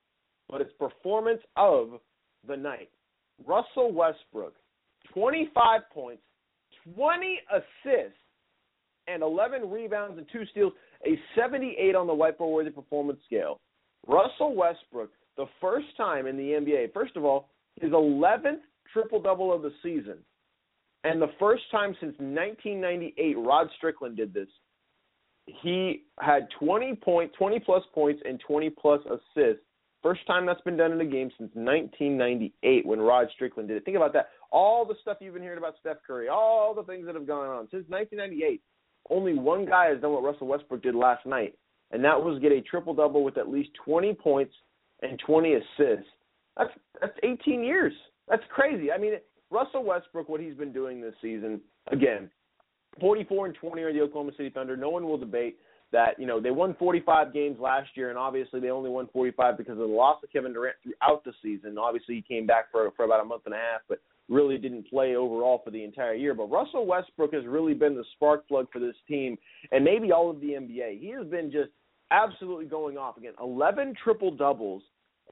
But 0.49 0.61
it's 0.61 0.71
performance 0.77 1.41
of 1.55 1.99
the 2.47 2.57
night. 2.57 2.89
Russell 3.45 3.91
Westbrook, 3.91 4.53
25 5.13 5.81
points, 5.93 6.21
20 6.93 7.39
assists, 7.51 8.19
and 9.07 9.23
11 9.23 9.69
rebounds 9.69 10.17
and 10.17 10.27
2 10.31 10.45
steals, 10.51 10.73
a 11.05 11.19
78 11.35 11.95
on 11.95 12.07
the 12.07 12.13
whiteboard 12.13 12.51
worthy 12.51 12.69
performance 12.71 13.19
scale. 13.25 13.59
Russell 14.07 14.55
Westbrook, 14.55 15.11
the 15.37 15.45
first 15.59 15.87
time 15.97 16.27
in 16.27 16.37
the 16.37 16.43
NBA, 16.43 16.93
first 16.93 17.15
of 17.15 17.25
all, 17.25 17.49
his 17.81 17.91
11th 17.91 18.59
triple 18.91 19.21
double 19.21 19.53
of 19.53 19.61
the 19.61 19.71
season. 19.83 20.17
And 21.03 21.21
the 21.21 21.31
first 21.39 21.63
time 21.71 21.95
since 21.99 22.15
1998, 22.17 23.37
Rod 23.37 23.69
Strickland 23.77 24.17
did 24.17 24.33
this. 24.33 24.47
He 25.45 26.03
had 26.19 26.47
20 26.59 26.95
point, 26.95 27.31
20 27.37 27.59
plus 27.59 27.83
points 27.93 28.21
and 28.25 28.39
20 28.39 28.69
plus 28.71 29.01
assists. 29.05 29.61
First 30.01 30.25
time 30.27 30.45
that's 30.45 30.61
been 30.61 30.77
done 30.77 30.91
in 30.91 31.01
a 31.01 31.05
game 31.05 31.29
since 31.37 31.49
1998 31.53 32.85
when 32.85 32.99
Rod 32.99 33.27
Strickland 33.33 33.69
did 33.69 33.77
it. 33.77 33.85
Think 33.85 33.97
about 33.97 34.13
that. 34.13 34.29
All 34.51 34.85
the 34.85 34.95
stuff 35.01 35.17
you've 35.19 35.33
been 35.33 35.43
hearing 35.43 35.57
about 35.57 35.75
Steph 35.79 35.97
Curry, 36.05 36.27
all 36.27 36.73
the 36.73 36.83
things 36.83 37.05
that 37.05 37.15
have 37.15 37.27
gone 37.27 37.47
on 37.47 37.67
since 37.71 37.85
1998. 37.89 38.61
Only 39.09 39.33
one 39.33 39.65
guy 39.65 39.87
has 39.87 40.01
done 40.01 40.11
what 40.11 40.23
Russell 40.23 40.47
Westbrook 40.47 40.81
did 40.81 40.95
last 40.95 41.25
night, 41.25 41.55
and 41.91 42.03
that 42.03 42.21
was 42.21 42.39
get 42.41 42.51
a 42.51 42.61
triple 42.61 42.93
double 42.93 43.23
with 43.23 43.37
at 43.37 43.49
least 43.49 43.69
20 43.85 44.13
points 44.15 44.53
and 45.01 45.19
20 45.25 45.53
assists. 45.53 46.09
That's 46.57 46.71
that's 47.01 47.17
18 47.23 47.63
years. 47.63 47.93
That's 48.27 48.43
crazy. 48.49 48.91
I 48.91 48.97
mean, 48.97 49.13
Russell 49.51 49.83
Westbrook, 49.83 50.29
what 50.29 50.41
he's 50.41 50.55
been 50.55 50.73
doing 50.73 51.01
this 51.01 51.13
season, 51.21 51.61
again, 51.91 52.29
44 52.99 53.47
and 53.47 53.55
20 53.55 53.81
are 53.81 53.93
the 53.93 54.01
Oklahoma 54.01 54.31
City 54.37 54.49
Thunder. 54.49 54.77
No 54.77 54.89
one 54.89 55.03
will 55.03 55.17
debate 55.17 55.57
that. 55.91 56.19
You 56.19 56.25
know, 56.25 56.39
they 56.39 56.51
won 56.51 56.75
45 56.79 57.33
games 57.33 57.57
last 57.59 57.89
year, 57.95 58.09
and 58.09 58.17
obviously 58.17 58.59
they 58.59 58.69
only 58.69 58.89
won 58.89 59.09
45 59.11 59.57
because 59.57 59.73
of 59.73 59.79
the 59.79 59.85
loss 59.85 60.21
of 60.23 60.31
Kevin 60.31 60.53
Durant 60.53 60.77
throughout 60.81 61.23
the 61.23 61.33
season. 61.43 61.77
Obviously, 61.77 62.15
he 62.15 62.21
came 62.21 62.45
back 62.45 62.71
for 62.71 62.91
for 62.95 63.05
about 63.05 63.21
a 63.21 63.25
month 63.25 63.43
and 63.45 63.53
a 63.53 63.57
half, 63.57 63.81
but 63.87 63.99
really 64.29 64.57
didn't 64.57 64.89
play 64.89 65.15
overall 65.15 65.61
for 65.63 65.71
the 65.71 65.83
entire 65.83 66.15
year. 66.15 66.33
But 66.33 66.49
Russell 66.49 66.85
Westbrook 66.85 67.33
has 67.33 67.45
really 67.45 67.73
been 67.73 67.95
the 67.95 68.05
spark 68.15 68.47
plug 68.47 68.67
for 68.71 68.79
this 68.79 68.95
team, 69.07 69.37
and 69.71 69.83
maybe 69.83 70.11
all 70.11 70.29
of 70.29 70.41
the 70.41 70.47
NBA. 70.47 70.99
He 70.99 71.09
has 71.17 71.27
been 71.27 71.51
just 71.51 71.69
absolutely 72.11 72.65
going 72.65 72.97
off 72.97 73.17
again. 73.17 73.33
11 73.39 73.95
triple 74.03 74.31
doubles 74.31 74.83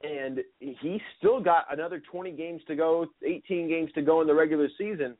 and 0.02 0.40
he 0.58 1.00
still 1.18 1.40
got 1.40 1.66
another 1.72 2.02
20 2.10 2.32
games 2.32 2.60
to 2.66 2.74
go, 2.74 3.06
18 3.24 3.68
games 3.68 3.90
to 3.94 4.02
go 4.02 4.20
in 4.20 4.26
the 4.26 4.34
regular 4.34 4.68
season. 4.76 5.16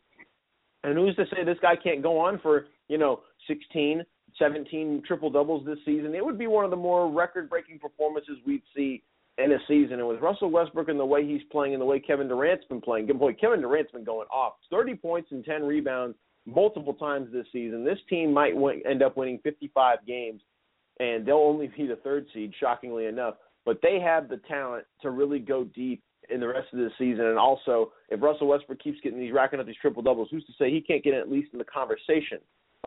And 0.83 0.99
who's 0.99 1.17
to 1.17 1.25
say 1.27 1.45
this 1.45 1.59
guy 1.63 1.77
can't 1.77 2.03
go 2.03 2.19
on 2.19 2.39
for, 2.41 2.67
you 2.89 2.99
know, 2.99 3.21
16, 3.47 4.05
17 4.39 5.03
triple 5.07 5.31
doubles 5.31 5.65
this 5.65 5.79
season? 5.85 6.15
It 6.15 6.25
would 6.25 6.39
be 6.39 6.47
one 6.47 6.65
of 6.65 6.71
the 6.71 6.77
more 6.77 7.11
record 7.11 7.49
breaking 7.49 7.79
performances 7.79 8.37
we'd 8.47 8.63
see 8.77 9.03
in 9.39 9.53
a 9.53 9.59
season. 9.67 9.99
And 9.99 10.09
with 10.09 10.21
Russell 10.21 10.51
Westbrook 10.51 10.89
and 10.89 10.99
the 10.99 11.05
way 11.05 11.27
he's 11.27 11.43
playing 11.51 11.75
and 11.75 11.81
the 11.81 11.87
way 11.87 12.01
Kevin 12.01 12.29
Durant's 12.29 12.65
been 12.67 12.81
playing, 12.81 13.07
good 13.07 13.19
boy, 13.19 13.35
Kevin 13.35 13.61
Durant's 13.61 13.93
been 13.93 14.05
going 14.05 14.29
off. 14.29 14.55
30 14.71 14.95
points 14.97 15.29
and 15.33 15.45
10 15.45 15.63
rebounds 15.65 16.17
multiple 16.47 16.95
times 16.95 17.29
this 17.33 17.47
season. 17.53 17.85
This 17.85 17.99
team 18.09 18.33
might 18.33 18.57
win, 18.57 18.83
end 18.89 19.03
up 19.03 19.17
winning 19.17 19.41
55 19.43 19.99
games, 20.07 20.43
and 21.01 21.27
they'll 21.27 21.37
only 21.37 21.69
be 21.77 21.87
the 21.87 21.97
third 21.97 22.27
seed, 22.33 22.53
shockingly 22.61 23.07
enough 23.07 23.35
but 23.65 23.81
they 23.83 24.01
have 24.01 24.29
the 24.29 24.37
talent 24.49 24.85
to 25.03 25.11
really 25.11 25.39
go 25.39 25.65
deep 25.65 26.03
in 26.31 26.41
the 26.41 26.49
rest 26.49 26.69
of 26.73 26.79
the 26.79 26.91
season. 26.99 27.27
And 27.27 27.39
also, 27.39 27.93
if 28.09 28.23
Russell 28.23 28.49
Westbrook 28.49 28.83
keeps 28.83 29.01
getting 29.03 29.19
these 29.19 29.33
racking 29.33 29.61
up 29.61 29.67
these 29.67 29.77
triple 29.81 30.03
doubles, 30.03 30.29
who's 30.31 30.45
to 30.47 30.53
say 30.59 30.71
he 30.71 30.81
can't 30.81 31.05
get 31.05 31.15
at 31.15 31.31
least 31.31 31.51
in 31.53 31.59
the 31.59 31.65
conversation 31.65 32.39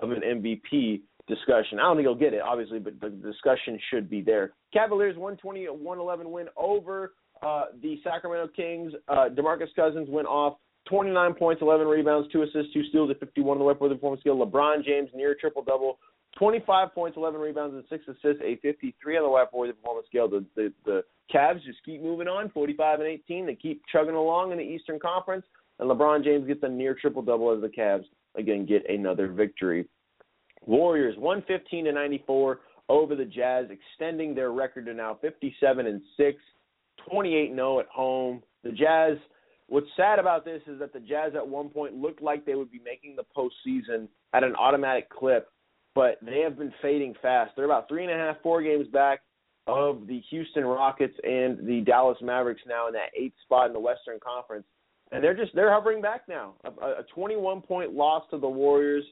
of 0.01 0.11
an 0.11 0.21
MVP 0.21 1.01
discussion? 1.27 1.79
I 1.79 1.83
don't 1.83 1.97
think 1.97 2.07
he'll 2.07 2.15
get 2.15 2.33
it, 2.33 2.41
obviously, 2.41 2.79
but 2.79 2.99
the 2.99 3.09
discussion 3.09 3.79
should 3.89 4.09
be 4.09 4.21
there. 4.21 4.53
Cavaliers 4.73 5.15
120 5.17 5.65
111 5.65 6.31
win 6.31 6.47
over 6.57 7.13
uh, 7.41 7.65
the 7.81 7.99
Sacramento 8.03 8.51
Kings. 8.55 8.93
Uh, 9.07 9.29
Demarcus 9.33 9.73
Cousins 9.75 10.07
went 10.09 10.27
off 10.27 10.57
29 10.89 11.33
points, 11.33 11.61
11 11.61 11.87
rebounds, 11.87 12.31
two 12.31 12.43
assists, 12.43 12.73
two 12.73 12.83
steals 12.89 13.11
at 13.11 13.19
51 13.19 13.53
on 13.53 13.59
the 13.59 13.65
White 13.65 13.79
performance 13.79 14.21
scale. 14.21 14.37
LeBron 14.37 14.83
James 14.85 15.09
near 15.13 15.35
triple 15.39 15.63
double 15.63 15.99
25 16.37 16.93
points, 16.93 17.17
11 17.17 17.39
rebounds, 17.39 17.75
and 17.75 17.83
six 17.89 18.03
assists, 18.07 18.41
a 18.43 18.57
53 18.61 19.17
on 19.17 19.23
the 19.23 19.29
whiteboard 19.29 19.73
performance 19.75 20.07
scale. 20.07 20.29
The, 20.29 20.45
the 20.55 20.73
the 20.85 21.03
Cavs 21.33 21.63
just 21.65 21.83
keep 21.83 22.01
moving 22.01 22.27
on, 22.27 22.49
45 22.51 22.99
and 22.99 23.09
18. 23.09 23.45
They 23.45 23.55
keep 23.55 23.81
chugging 23.91 24.15
along 24.15 24.51
in 24.51 24.57
the 24.57 24.63
Eastern 24.63 24.99
Conference, 24.99 25.45
and 25.79 25.89
LeBron 25.89 26.23
James 26.23 26.47
gets 26.47 26.61
a 26.63 26.69
near 26.69 26.95
triple 26.95 27.21
double 27.21 27.51
as 27.51 27.61
the 27.61 27.67
Cavs 27.67 28.05
again 28.35 28.65
get 28.65 28.89
another 28.89 29.27
victory. 29.27 29.87
Warriors 30.67 31.15
115 31.17 31.85
to 31.85 31.91
94 31.91 32.59
over 32.89 33.15
the 33.15 33.25
Jazz, 33.25 33.65
extending 33.69 34.35
their 34.35 34.51
record 34.51 34.85
to 34.85 34.93
now 34.93 35.17
57 35.21 35.85
and 35.87 36.01
6, 36.15 36.37
28 37.09 37.53
0 37.53 37.79
at 37.79 37.87
home. 37.87 38.43
The 38.63 38.71
Jazz. 38.71 39.17
What's 39.69 39.87
sad 39.97 40.17
about 40.17 40.45
this 40.45 40.61
is 40.65 40.79
that 40.79 40.93
the 40.93 41.01
Jazz 41.01 41.33
at 41.35 41.45
one 41.45 41.67
point 41.67 41.93
looked 41.93 42.21
like 42.21 42.45
they 42.45 42.55
would 42.55 42.71
be 42.71 42.79
making 42.85 43.17
the 43.17 43.25
postseason 43.35 44.07
at 44.33 44.45
an 44.45 44.55
automatic 44.55 45.09
clip 45.09 45.49
but 45.97 46.19
they 46.21 46.41
have 46.41 46.59
been 46.59 46.71
fading 46.79 47.15
fast. 47.23 47.53
They're 47.55 47.65
about 47.65 47.89
three 47.89 48.03
and 48.03 48.11
a 48.11 48.15
half, 48.15 48.35
four 48.43 48.61
games 48.61 48.85
back 48.93 49.21
of 49.65 50.05
the 50.05 50.21
Houston 50.29 50.63
Rockets 50.63 51.15
and 51.23 51.57
the 51.67 51.81
Dallas 51.81 52.19
Mavericks 52.21 52.61
now 52.67 52.85
in 52.85 52.93
that 52.93 53.09
eighth 53.19 53.33
spot 53.43 53.65
in 53.65 53.73
the 53.73 53.79
Western 53.79 54.19
Conference, 54.23 54.67
and 55.11 55.23
they're 55.23 55.35
just 55.35 55.55
they're 55.55 55.73
hovering 55.73 55.99
back 55.99 56.21
now. 56.29 56.53
A, 56.63 56.99
a 56.99 57.03
21 57.15 57.61
point 57.61 57.93
loss 57.93 58.23
to 58.29 58.37
the 58.37 58.47
Warriors. 58.47 59.03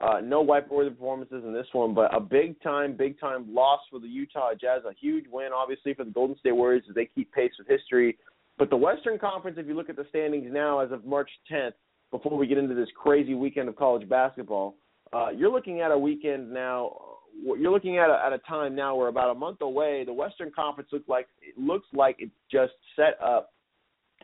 Uh, 0.00 0.20
no 0.20 0.44
whiteboard 0.44 0.88
performances 0.88 1.44
in 1.44 1.52
this 1.52 1.66
one, 1.72 1.94
but 1.94 2.14
a 2.14 2.18
big 2.18 2.60
time, 2.62 2.96
big 2.96 3.18
time 3.20 3.46
loss 3.54 3.80
for 3.90 4.00
the 4.00 4.08
Utah 4.08 4.50
Jazz. 4.60 4.82
A 4.84 4.92
huge 5.00 5.24
win, 5.30 5.50
obviously, 5.54 5.94
for 5.94 6.04
the 6.04 6.10
Golden 6.10 6.36
State 6.38 6.52
Warriors 6.52 6.82
as 6.88 6.96
they 6.96 7.08
keep 7.14 7.32
pace 7.32 7.52
with 7.58 7.68
history. 7.68 8.18
But 8.58 8.70
the 8.70 8.76
Western 8.76 9.18
Conference, 9.18 9.56
if 9.58 9.66
you 9.66 9.74
look 9.74 9.88
at 9.88 9.96
the 9.96 10.06
standings 10.10 10.48
now 10.50 10.80
as 10.80 10.90
of 10.90 11.04
March 11.04 11.30
10th, 11.50 11.74
before 12.10 12.36
we 12.36 12.46
get 12.46 12.58
into 12.58 12.74
this 12.74 12.88
crazy 13.00 13.34
weekend 13.34 13.68
of 13.68 13.76
college 13.76 14.08
basketball, 14.08 14.76
uh, 15.12 15.30
you're 15.30 15.50
looking 15.50 15.80
at 15.80 15.90
a 15.90 15.98
weekend 15.98 16.52
now. 16.52 16.96
You're 17.44 17.72
looking 17.72 17.98
at 17.98 18.10
a, 18.10 18.22
at 18.24 18.32
a 18.32 18.38
time 18.38 18.76
now 18.76 18.94
where 18.94 19.08
about 19.08 19.30
a 19.30 19.34
month 19.34 19.60
away, 19.60 20.04
the 20.04 20.12
Western 20.12 20.52
Conference 20.54 20.90
looks 20.92 21.08
like 21.08 21.26
it 21.42 21.58
looks 21.60 21.86
like 21.92 22.16
it's 22.18 22.32
just 22.50 22.72
set 22.96 23.18
up 23.22 23.52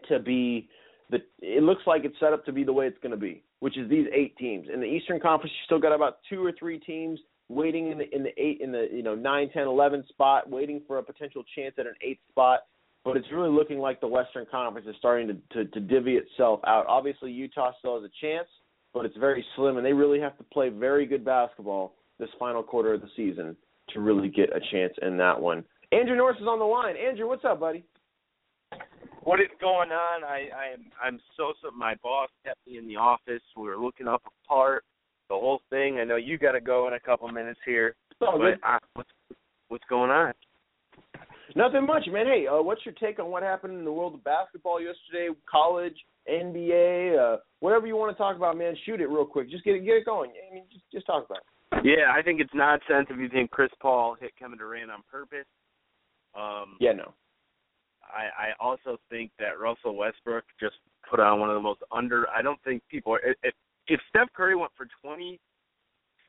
to 0.08 0.18
be 0.18 0.68
the. 1.10 1.18
It 1.40 1.62
looks 1.62 1.82
like 1.86 2.04
it's 2.04 2.18
set 2.20 2.32
up 2.32 2.44
to 2.46 2.52
be 2.52 2.64
the 2.64 2.72
way 2.72 2.86
it's 2.86 2.98
going 3.02 3.10
to 3.10 3.18
be, 3.18 3.42
which 3.60 3.78
is 3.78 3.88
these 3.88 4.06
eight 4.12 4.36
teams. 4.36 4.66
In 4.72 4.80
the 4.80 4.86
Eastern 4.86 5.20
Conference, 5.20 5.52
you 5.52 5.64
still 5.64 5.78
got 5.78 5.94
about 5.94 6.18
two 6.28 6.44
or 6.44 6.52
three 6.58 6.78
teams 6.78 7.18
waiting 7.48 7.90
in 7.90 7.98
the 7.98 8.14
in 8.14 8.22
the 8.22 8.30
eight 8.36 8.60
in 8.60 8.72
the 8.72 8.88
you 8.92 9.02
know 9.02 9.14
nine, 9.14 9.50
ten, 9.52 9.66
eleven 9.66 10.04
spot, 10.08 10.50
waiting 10.50 10.82
for 10.86 10.98
a 10.98 11.02
potential 11.02 11.42
chance 11.54 11.74
at 11.78 11.86
an 11.86 11.94
eighth 12.02 12.20
spot. 12.30 12.60
But 13.02 13.16
it's 13.16 13.28
really 13.32 13.48
looking 13.48 13.78
like 13.78 14.00
the 14.02 14.08
Western 14.08 14.44
Conference 14.50 14.86
is 14.86 14.94
starting 14.98 15.28
to, 15.28 15.64
to, 15.64 15.70
to 15.70 15.80
divvy 15.80 16.16
itself 16.16 16.60
out. 16.66 16.84
Obviously, 16.86 17.32
Utah 17.32 17.72
still 17.80 17.98
has 17.98 18.04
a 18.04 18.12
chance 18.20 18.46
but 18.92 19.04
it's 19.04 19.16
very 19.16 19.44
slim, 19.56 19.76
and 19.76 19.86
they 19.86 19.92
really 19.92 20.20
have 20.20 20.36
to 20.38 20.44
play 20.44 20.68
very 20.68 21.06
good 21.06 21.24
basketball 21.24 21.94
this 22.18 22.28
final 22.38 22.62
quarter 22.62 22.94
of 22.94 23.00
the 23.00 23.08
season 23.16 23.56
to 23.90 24.00
really 24.00 24.28
get 24.28 24.50
a 24.54 24.60
chance 24.72 24.92
in 25.02 25.16
that 25.16 25.40
one. 25.40 25.64
Andrew 25.92 26.16
Norris 26.16 26.38
is 26.40 26.46
on 26.46 26.58
the 26.58 26.64
line. 26.64 26.94
Andrew, 26.96 27.26
what's 27.26 27.44
up, 27.44 27.60
buddy? 27.60 27.84
What 29.22 29.40
is 29.40 29.48
going 29.60 29.90
on? 29.90 30.24
I 30.24 30.48
I 30.56 30.72
am 30.72 30.86
I'm 31.02 31.20
so 31.36 31.52
so. 31.62 31.70
My 31.70 31.94
boss 32.02 32.30
kept 32.44 32.58
me 32.66 32.78
in 32.78 32.88
the 32.88 32.96
office. 32.96 33.42
We 33.56 33.64
were 33.64 33.76
looking 33.76 34.08
up 34.08 34.22
a 34.26 34.48
part, 34.48 34.84
the 35.28 35.34
whole 35.34 35.60
thing. 35.70 35.98
I 35.98 36.04
know 36.04 36.16
you 36.16 36.38
got 36.38 36.52
to 36.52 36.60
go 36.60 36.88
in 36.88 36.94
a 36.94 37.00
couple 37.00 37.28
minutes 37.28 37.60
here. 37.64 37.94
Oh, 38.22 38.38
but 38.38 38.66
I, 38.66 38.78
what's 38.94 39.10
what's 39.68 39.84
going 39.88 40.10
on? 40.10 40.32
Nothing 41.56 41.86
much, 41.86 42.06
man. 42.10 42.26
Hey, 42.26 42.46
uh, 42.46 42.62
what's 42.62 42.84
your 42.84 42.94
take 42.94 43.18
on 43.18 43.30
what 43.30 43.42
happened 43.42 43.76
in 43.78 43.84
the 43.84 43.92
world 43.92 44.14
of 44.14 44.24
basketball 44.24 44.80
yesterday? 44.80 45.28
College, 45.50 45.96
NBA, 46.30 47.18
uh, 47.18 47.38
whatever 47.60 47.86
you 47.86 47.96
want 47.96 48.14
to 48.14 48.18
talk 48.18 48.36
about, 48.36 48.56
man. 48.56 48.76
Shoot 48.86 49.00
it 49.00 49.08
real 49.08 49.24
quick. 49.24 49.50
Just 49.50 49.64
get 49.64 49.74
it, 49.74 49.84
get 49.84 49.96
it 49.96 50.04
going. 50.04 50.30
I 50.30 50.54
mean, 50.54 50.64
just 50.72 50.84
just 50.92 51.06
talk 51.06 51.26
about 51.26 51.38
it. 51.38 51.84
Yeah, 51.84 52.12
I 52.14 52.22
think 52.22 52.40
it's 52.40 52.52
nonsense 52.54 53.06
if 53.10 53.18
you 53.18 53.28
think 53.28 53.50
Chris 53.50 53.70
Paul 53.80 54.16
hit 54.20 54.32
Kevin 54.38 54.58
Durant 54.58 54.90
on 54.90 55.02
purpose. 55.10 55.46
Um, 56.34 56.76
yeah, 56.80 56.92
no. 56.92 57.14
I 58.14 58.48
I 58.48 58.48
also 58.60 58.98
think 59.08 59.30
that 59.38 59.58
Russell 59.60 59.96
Westbrook 59.96 60.44
just 60.58 60.76
put 61.08 61.20
on 61.20 61.40
one 61.40 61.50
of 61.50 61.54
the 61.54 61.62
most 61.62 61.80
under. 61.92 62.28
I 62.30 62.42
don't 62.42 62.60
think 62.62 62.82
people. 62.90 63.18
If 63.42 63.54
if 63.88 64.00
Steph 64.08 64.28
Curry 64.36 64.56
went 64.56 64.72
for 64.76 64.86
twenty 65.02 65.40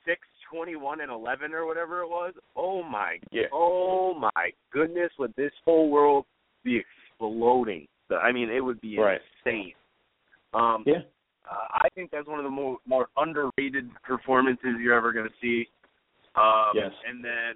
six 0.05 0.21
21 0.51 1.01
and 1.01 1.11
11 1.11 1.53
or 1.53 1.65
whatever 1.65 2.01
it 2.01 2.09
was. 2.09 2.33
Oh 2.55 2.83
my, 2.83 3.17
yeah. 3.31 3.43
oh 3.53 4.13
my 4.13 4.51
goodness, 4.71 5.09
would 5.17 5.33
this 5.35 5.51
whole 5.63 5.89
world 5.89 6.25
be 6.63 6.79
exploding? 6.79 7.87
I 8.21 8.31
mean, 8.31 8.49
it 8.49 8.59
would 8.59 8.81
be 8.81 8.97
right. 8.97 9.21
insane. 9.45 9.73
Um, 10.53 10.83
yeah. 10.85 10.99
Uh, 11.49 11.67
I 11.73 11.87
think 11.95 12.11
that's 12.11 12.27
one 12.27 12.39
of 12.39 12.43
the 12.43 12.51
more 12.51 12.77
more 12.85 13.07
underrated 13.17 13.89
performances 14.03 14.75
you're 14.81 14.93
ever 14.93 15.13
going 15.13 15.27
to 15.27 15.33
see. 15.41 15.67
Um, 16.35 16.71
yes. 16.75 16.91
And 17.07 17.23
then. 17.23 17.53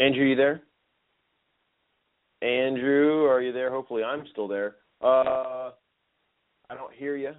Andrew, 0.00 0.24
you 0.24 0.34
there? 0.34 0.62
Andrew, 2.42 3.26
are 3.26 3.42
you 3.42 3.52
there? 3.52 3.70
Hopefully, 3.70 4.02
I'm 4.02 4.24
still 4.32 4.48
there. 4.48 4.76
Uh, 5.02 5.72
I 6.70 6.74
don't 6.74 6.92
hear 6.94 7.16
you. 7.16 7.32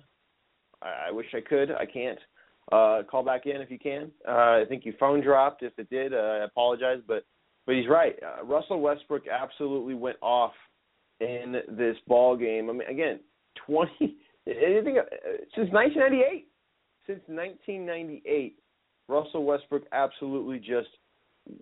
I, 0.81 1.07
I 1.07 1.11
wish 1.11 1.25
I 1.33 1.41
could. 1.41 1.71
I 1.71 1.85
can't. 1.85 2.19
Uh, 2.71 3.01
call 3.09 3.23
back 3.23 3.47
in 3.47 3.59
if 3.61 3.71
you 3.71 3.79
can. 3.79 4.11
Uh, 4.27 4.61
I 4.61 4.63
think 4.69 4.85
your 4.85 4.93
phone 4.99 5.21
dropped. 5.21 5.63
If 5.63 5.73
it 5.79 5.89
did, 5.89 6.13
uh, 6.13 6.17
I 6.17 6.43
apologize. 6.45 6.99
But 7.07 7.25
but 7.65 7.75
he's 7.75 7.89
right. 7.89 8.15
Uh, 8.23 8.45
Russell 8.45 8.79
Westbrook 8.79 9.23
absolutely 9.27 9.95
went 9.95 10.17
off 10.21 10.53
in 11.19 11.55
this 11.69 11.97
ball 12.07 12.37
game. 12.37 12.69
I 12.69 12.73
mean, 12.73 12.87
again, 12.87 13.19
twenty. 13.65 14.17
Anything 14.47 14.99
uh, 14.99 15.03
since 15.55 15.71
1998. 15.71 16.47
Since 17.07 17.21
1998, 17.27 18.57
Russell 19.07 19.43
Westbrook 19.43 19.83
absolutely 19.91 20.59
just 20.59 20.89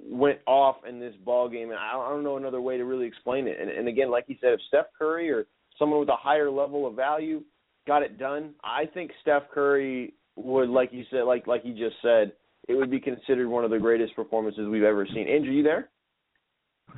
went 0.09 0.39
off 0.45 0.77
in 0.87 0.99
this 0.99 1.13
ball 1.23 1.49
game, 1.49 1.69
and 1.69 1.79
I 1.79 1.93
don't 1.93 2.23
know 2.23 2.37
another 2.37 2.61
way 2.61 2.77
to 2.77 2.85
really 2.85 3.05
explain 3.05 3.47
it. 3.47 3.57
And, 3.59 3.69
and 3.69 3.87
again, 3.87 4.11
like 4.11 4.25
you 4.27 4.35
said, 4.41 4.53
if 4.53 4.59
Steph 4.67 4.87
Curry 4.97 5.29
or 5.31 5.45
someone 5.77 5.99
with 5.99 6.09
a 6.09 6.15
higher 6.15 6.51
level 6.51 6.85
of 6.87 6.95
value 6.95 7.41
got 7.87 8.03
it 8.03 8.17
done, 8.17 8.53
I 8.63 8.85
think 8.85 9.11
Steph 9.21 9.43
Curry 9.53 10.13
would, 10.35 10.69
like 10.69 10.89
you 10.91 11.03
said, 11.09 11.23
like 11.23 11.47
like 11.47 11.61
you 11.63 11.73
just 11.73 11.95
said, 12.01 12.33
it 12.67 12.75
would 12.75 12.91
be 12.91 12.99
considered 12.99 13.47
one 13.47 13.63
of 13.63 13.71
the 13.71 13.79
greatest 13.79 14.15
performances 14.15 14.67
we've 14.67 14.83
ever 14.83 15.07
seen. 15.13 15.27
Andrew, 15.27 15.51
you 15.51 15.63
there? 15.63 15.89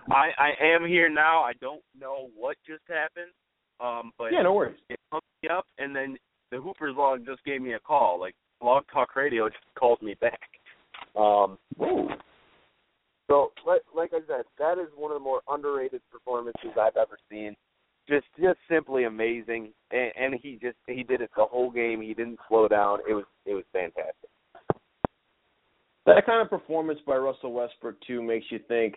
I 0.09 0.29
I 0.37 0.65
am 0.75 0.85
here 0.85 1.09
now. 1.09 1.41
I 1.41 1.53
don't 1.61 1.83
know 1.99 2.29
what 2.35 2.57
just 2.67 2.83
happened, 2.87 3.31
um, 3.79 4.11
but 4.17 4.31
yeah, 4.31 4.41
no 4.41 4.53
worries. 4.53 4.77
It 4.89 4.99
hooked 5.11 5.25
me 5.43 5.49
up, 5.49 5.65
and 5.77 5.95
then 5.95 6.17
the 6.51 6.57
Hoopers 6.57 6.95
log 6.97 7.25
just 7.25 7.43
gave 7.45 7.61
me 7.61 7.73
a 7.73 7.79
call. 7.79 8.19
Like 8.19 8.35
Blog 8.59 8.83
Talk 8.93 9.15
Radio 9.15 9.49
just 9.49 9.63
called 9.77 10.01
me 10.01 10.15
back. 10.19 10.39
Um, 11.15 11.57
Ooh. 11.81 12.07
So, 13.31 13.53
like, 13.65 14.11
I 14.13 14.19
said, 14.27 14.43
that 14.59 14.77
is 14.77 14.89
one 14.93 15.09
of 15.09 15.15
the 15.15 15.23
more 15.23 15.39
underrated 15.49 16.01
performances 16.11 16.71
I've 16.77 16.97
ever 16.97 17.17
seen. 17.29 17.55
Just, 18.09 18.25
just 18.37 18.59
simply 18.69 19.05
amazing, 19.05 19.71
and, 19.89 20.11
and 20.19 20.35
he 20.41 20.59
just 20.61 20.75
he 20.85 21.03
did 21.03 21.21
it 21.21 21.29
the 21.37 21.45
whole 21.45 21.71
game. 21.71 22.01
He 22.01 22.13
didn't 22.13 22.39
slow 22.49 22.67
down. 22.67 22.99
It 23.09 23.13
was, 23.13 23.23
it 23.45 23.53
was 23.53 23.63
fantastic. 23.71 24.29
That 26.05 26.25
kind 26.25 26.41
of 26.41 26.49
performance 26.49 26.99
by 27.07 27.15
Russell 27.15 27.53
Westbrook 27.53 27.95
too 28.05 28.21
makes 28.21 28.47
you 28.49 28.59
think 28.67 28.95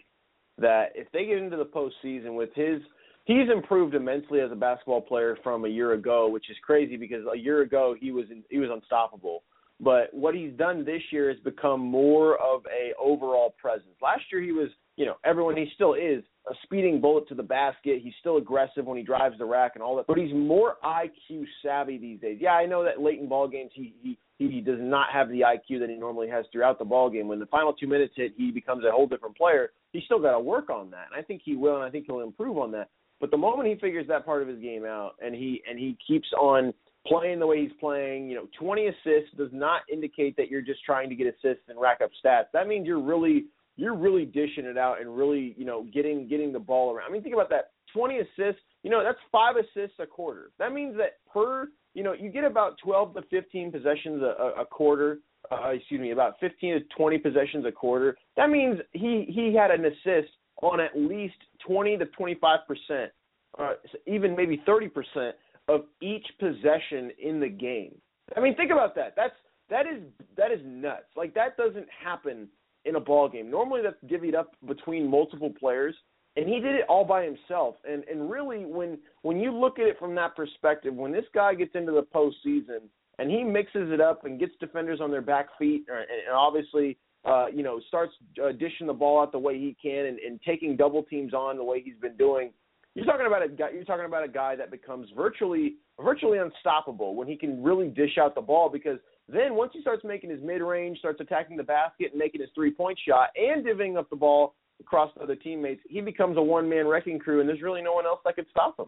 that 0.58 0.86
if 0.96 1.06
they 1.12 1.26
get 1.26 1.38
into 1.38 1.56
the 1.56 1.66
postseason 1.66 2.34
with 2.34 2.50
his, 2.56 2.80
he's 3.26 3.48
improved 3.54 3.94
immensely 3.94 4.40
as 4.40 4.50
a 4.50 4.56
basketball 4.56 5.02
player 5.02 5.38
from 5.44 5.64
a 5.64 5.68
year 5.68 5.92
ago, 5.92 6.28
which 6.28 6.50
is 6.50 6.56
crazy 6.64 6.96
because 6.96 7.24
a 7.32 7.38
year 7.38 7.60
ago 7.60 7.94
he 8.00 8.10
was 8.10 8.24
in, 8.32 8.42
he 8.50 8.58
was 8.58 8.70
unstoppable. 8.72 9.44
But 9.84 10.12
what 10.12 10.34
he's 10.34 10.52
done 10.54 10.84
this 10.84 11.02
year 11.12 11.28
has 11.28 11.38
become 11.40 11.80
more 11.80 12.36
of 12.38 12.62
a 12.66 12.92
overall 12.98 13.54
presence. 13.60 13.94
Last 14.02 14.22
year 14.32 14.40
he 14.40 14.52
was, 14.52 14.70
you 14.96 15.04
know, 15.04 15.16
everyone 15.24 15.56
he 15.56 15.66
still 15.74 15.92
is 15.92 16.24
a 16.50 16.54
speeding 16.62 17.00
bullet 17.00 17.28
to 17.28 17.34
the 17.34 17.42
basket. 17.42 18.00
He's 18.02 18.14
still 18.20 18.38
aggressive 18.38 18.86
when 18.86 18.96
he 18.96 19.04
drives 19.04 19.36
the 19.38 19.44
rack 19.44 19.72
and 19.74 19.82
all 19.82 19.96
that, 19.96 20.06
but 20.06 20.16
he's 20.16 20.32
more 20.32 20.76
IQ 20.82 21.44
savvy 21.62 21.98
these 21.98 22.18
days. 22.20 22.38
Yeah, 22.40 22.52
I 22.52 22.64
know 22.64 22.82
that 22.82 23.00
late 23.00 23.20
in 23.20 23.28
ball 23.28 23.46
games 23.46 23.70
he 23.74 23.94
he 24.02 24.18
he 24.38 24.60
does 24.60 24.80
not 24.80 25.08
have 25.12 25.28
the 25.28 25.40
IQ 25.40 25.80
that 25.80 25.90
he 25.90 25.96
normally 25.96 26.28
has 26.28 26.46
throughout 26.50 26.78
the 26.78 26.84
ball 26.84 27.10
game. 27.10 27.28
When 27.28 27.38
the 27.38 27.46
final 27.46 27.72
two 27.72 27.86
minutes 27.86 28.14
hit, 28.16 28.32
he 28.36 28.50
becomes 28.50 28.84
a 28.84 28.90
whole 28.90 29.06
different 29.06 29.36
player. 29.36 29.70
He's 29.92 30.04
still 30.04 30.20
got 30.20 30.32
to 30.32 30.40
work 30.40 30.70
on 30.70 30.90
that, 30.90 31.06
and 31.12 31.18
I 31.18 31.22
think 31.22 31.42
he 31.44 31.56
will, 31.56 31.76
and 31.76 31.84
I 31.84 31.90
think 31.90 32.06
he'll 32.06 32.20
improve 32.20 32.58
on 32.58 32.72
that. 32.72 32.88
But 33.20 33.30
the 33.30 33.36
moment 33.36 33.68
he 33.68 33.76
figures 33.76 34.06
that 34.08 34.24
part 34.24 34.42
of 34.42 34.48
his 34.48 34.60
game 34.60 34.84
out, 34.84 35.12
and 35.22 35.34
he 35.34 35.62
and 35.68 35.78
he 35.78 35.96
keeps 36.06 36.28
on 36.38 36.72
playing 37.06 37.38
the 37.38 37.46
way 37.46 37.62
he's 37.62 37.72
playing, 37.78 38.28
you 38.28 38.34
know, 38.34 38.48
20 38.58 38.86
assists 38.86 39.36
does 39.36 39.50
not 39.52 39.82
indicate 39.92 40.36
that 40.36 40.50
you're 40.50 40.62
just 40.62 40.82
trying 40.84 41.08
to 41.08 41.14
get 41.14 41.26
assists 41.26 41.64
and 41.68 41.80
rack 41.80 42.00
up 42.02 42.10
stats. 42.24 42.46
That 42.52 42.66
means 42.66 42.86
you're 42.86 43.02
really 43.02 43.46
you're 43.76 43.96
really 43.96 44.24
dishing 44.24 44.66
it 44.66 44.78
out 44.78 45.00
and 45.00 45.16
really, 45.16 45.54
you 45.58 45.64
know, 45.64 45.86
getting 45.92 46.28
getting 46.28 46.52
the 46.52 46.58
ball 46.58 46.94
around. 46.94 47.08
I 47.08 47.12
mean, 47.12 47.22
think 47.22 47.34
about 47.34 47.50
that. 47.50 47.70
20 47.92 48.18
assists, 48.18 48.60
you 48.82 48.90
know, 48.90 49.04
that's 49.04 49.18
5 49.30 49.56
assists 49.56 49.96
a 50.00 50.06
quarter. 50.06 50.50
That 50.58 50.72
means 50.72 50.96
that 50.96 51.18
per, 51.32 51.68
you 51.94 52.02
know, 52.02 52.12
you 52.12 52.30
get 52.30 52.44
about 52.44 52.76
12 52.82 53.14
to 53.14 53.22
15 53.30 53.70
possessions 53.70 54.20
a, 54.22 54.60
a, 54.60 54.66
quarter. 54.66 55.18
Uh, 55.52 55.70
excuse 55.70 56.00
me, 56.00 56.10
about 56.10 56.34
15 56.40 56.74
to 56.74 56.80
20 56.96 57.18
possessions 57.18 57.66
a 57.66 57.72
quarter. 57.72 58.16
That 58.36 58.50
means 58.50 58.80
he 58.92 59.26
he 59.28 59.54
had 59.54 59.70
an 59.70 59.84
assist 59.84 60.32
on 60.62 60.80
at 60.80 60.96
least 60.96 61.34
20 61.66 61.98
to 61.98 62.06
25 62.06 62.60
percent, 62.66 63.12
uh, 63.58 63.74
even 64.06 64.34
maybe 64.34 64.62
30 64.64 64.88
percent 64.88 65.36
of 65.68 65.82
each 66.02 66.26
possession 66.38 67.10
in 67.22 67.40
the 67.40 67.48
game. 67.48 67.94
I 68.36 68.40
mean, 68.40 68.56
think 68.56 68.70
about 68.70 68.94
that. 68.96 69.14
That's 69.16 69.34
that 69.70 69.86
is 69.86 70.02
that 70.36 70.50
is 70.52 70.60
nuts. 70.64 71.04
Like 71.16 71.34
that 71.34 71.56
doesn't 71.56 71.86
happen 72.04 72.48
in 72.84 72.96
a 72.96 73.00
ball 73.00 73.28
game. 73.28 73.50
Normally 73.50 73.80
that's 73.82 74.12
divvied 74.12 74.34
up 74.34 74.52
between 74.66 75.10
multiple 75.10 75.52
players, 75.58 75.94
and 76.36 76.48
he 76.48 76.60
did 76.60 76.74
it 76.74 76.84
all 76.88 77.04
by 77.04 77.24
himself. 77.24 77.76
And 77.88 78.04
and 78.04 78.30
really, 78.30 78.64
when 78.64 78.98
when 79.22 79.38
you 79.40 79.52
look 79.52 79.78
at 79.78 79.86
it 79.86 79.98
from 79.98 80.14
that 80.16 80.36
perspective, 80.36 80.94
when 80.94 81.12
this 81.12 81.24
guy 81.34 81.54
gets 81.54 81.74
into 81.74 81.92
the 81.92 82.02
postseason 82.02 82.88
and 83.18 83.30
he 83.30 83.44
mixes 83.44 83.92
it 83.92 84.00
up 84.00 84.24
and 84.24 84.40
gets 84.40 84.52
defenders 84.58 85.00
on 85.00 85.10
their 85.10 85.22
back 85.22 85.46
feet, 85.58 85.84
and, 85.88 85.98
and 85.98 86.34
obviously. 86.34 86.98
Uh, 87.26 87.46
you 87.46 87.62
know, 87.62 87.80
starts 87.88 88.12
uh, 88.44 88.52
dishing 88.52 88.86
the 88.86 88.92
ball 88.92 89.22
out 89.22 89.32
the 89.32 89.38
way 89.38 89.58
he 89.58 89.74
can 89.80 90.04
and, 90.04 90.18
and 90.18 90.38
taking 90.42 90.76
double 90.76 91.02
teams 91.04 91.32
on 91.32 91.56
the 91.56 91.64
way 91.64 91.80
he's 91.80 91.96
been 91.96 92.14
doing 92.18 92.50
you're 92.94 93.04
talking 93.04 93.26
about 93.26 93.42
a 93.42 93.48
guy. 93.48 93.70
You're 93.74 93.84
talking 93.84 94.04
about 94.04 94.24
a 94.24 94.28
guy 94.28 94.54
that 94.56 94.70
becomes 94.70 95.08
virtually 95.16 95.76
virtually 96.00 96.38
unstoppable 96.38 97.16
when 97.16 97.26
he 97.26 97.36
can 97.36 97.62
really 97.62 97.88
dish 97.88 98.18
out 98.20 98.34
the 98.34 98.40
ball. 98.40 98.68
Because 98.68 98.98
then 99.28 99.54
once 99.54 99.72
he 99.74 99.80
starts 99.80 100.04
making 100.04 100.30
his 100.30 100.40
mid 100.42 100.62
range, 100.62 100.98
starts 100.98 101.20
attacking 101.20 101.56
the 101.56 101.64
basket 101.64 102.12
and 102.12 102.18
making 102.18 102.40
his 102.40 102.50
three 102.54 102.70
point 102.70 102.98
shot, 103.06 103.30
and 103.36 103.64
divvying 103.64 103.98
up 103.98 104.08
the 104.10 104.16
ball 104.16 104.54
across 104.80 105.12
the 105.14 105.22
other 105.22 105.34
teammates, 105.34 105.80
he 105.88 106.00
becomes 106.00 106.36
a 106.36 106.42
one 106.42 106.68
man 106.68 106.86
wrecking 106.86 107.18
crew, 107.18 107.40
and 107.40 107.48
there's 107.48 107.62
really 107.62 107.82
no 107.82 107.92
one 107.92 108.06
else 108.06 108.20
that 108.24 108.36
could 108.36 108.46
stop 108.50 108.78
him. 108.78 108.86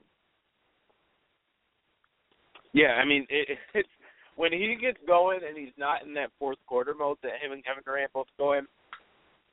Yeah, 2.72 2.94
I 3.02 3.04
mean 3.04 3.26
it, 3.28 3.58
it's 3.74 3.88
when 4.36 4.52
he 4.52 4.76
gets 4.80 4.98
going 5.06 5.40
and 5.46 5.56
he's 5.56 5.74
not 5.76 6.04
in 6.06 6.14
that 6.14 6.30
fourth 6.38 6.58
quarter 6.66 6.94
mode 6.96 7.16
that 7.22 7.40
him 7.42 7.50
and 7.50 7.64
Kevin 7.64 7.82
Durant 7.84 8.12
both 8.12 8.26
go 8.38 8.52
in. 8.52 8.66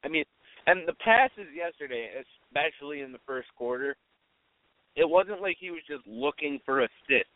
I 0.04 0.10
mean, 0.10 0.26
and 0.68 0.88
the 0.88 0.94
passes 0.94 1.48
yesterday, 1.56 2.10
especially 2.52 3.02
in 3.02 3.12
the 3.12 3.20
first 3.26 3.48
quarter, 3.56 3.96
it 4.96 5.10
wasn't 5.10 5.42
like 5.42 5.58
he 5.60 5.72
was 5.72 5.82
just 5.88 6.06
looking 6.08 6.60
for 6.66 6.82
assists. 6.82 7.30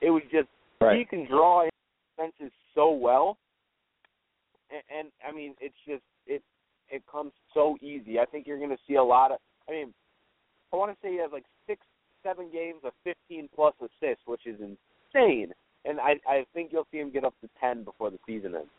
It 0.00 0.10
was 0.10 0.22
just 0.30 0.48
right. 0.80 0.98
he 0.98 1.04
can 1.04 1.26
draw 1.26 1.68
senses 2.18 2.52
so 2.74 2.90
well, 2.90 3.38
and, 4.70 4.82
and 4.98 5.08
I 5.26 5.34
mean 5.34 5.54
it's 5.60 5.74
just 5.86 6.02
it 6.26 6.42
it 6.88 7.02
comes 7.10 7.32
so 7.54 7.76
easy. 7.80 8.18
I 8.18 8.24
think 8.24 8.46
you're 8.46 8.58
going 8.58 8.70
to 8.70 8.82
see 8.86 8.94
a 8.94 9.02
lot 9.02 9.32
of. 9.32 9.38
I 9.68 9.72
mean, 9.72 9.94
I 10.72 10.76
want 10.76 10.92
to 10.92 10.98
say 11.02 11.12
he 11.12 11.18
has 11.18 11.30
like 11.32 11.44
six, 11.66 11.80
seven 12.22 12.50
games 12.52 12.80
of 12.84 12.92
15 13.04 13.48
plus 13.54 13.74
assists, 13.80 14.22
which 14.26 14.46
is 14.46 14.60
insane. 14.60 15.52
And 15.84 16.00
I 16.00 16.16
I 16.26 16.44
think 16.54 16.70
you'll 16.72 16.86
see 16.92 16.98
him 16.98 17.10
get 17.10 17.24
up 17.24 17.34
to 17.40 17.48
10 17.60 17.84
before 17.84 18.10
the 18.10 18.18
season 18.26 18.54
ends. 18.54 18.70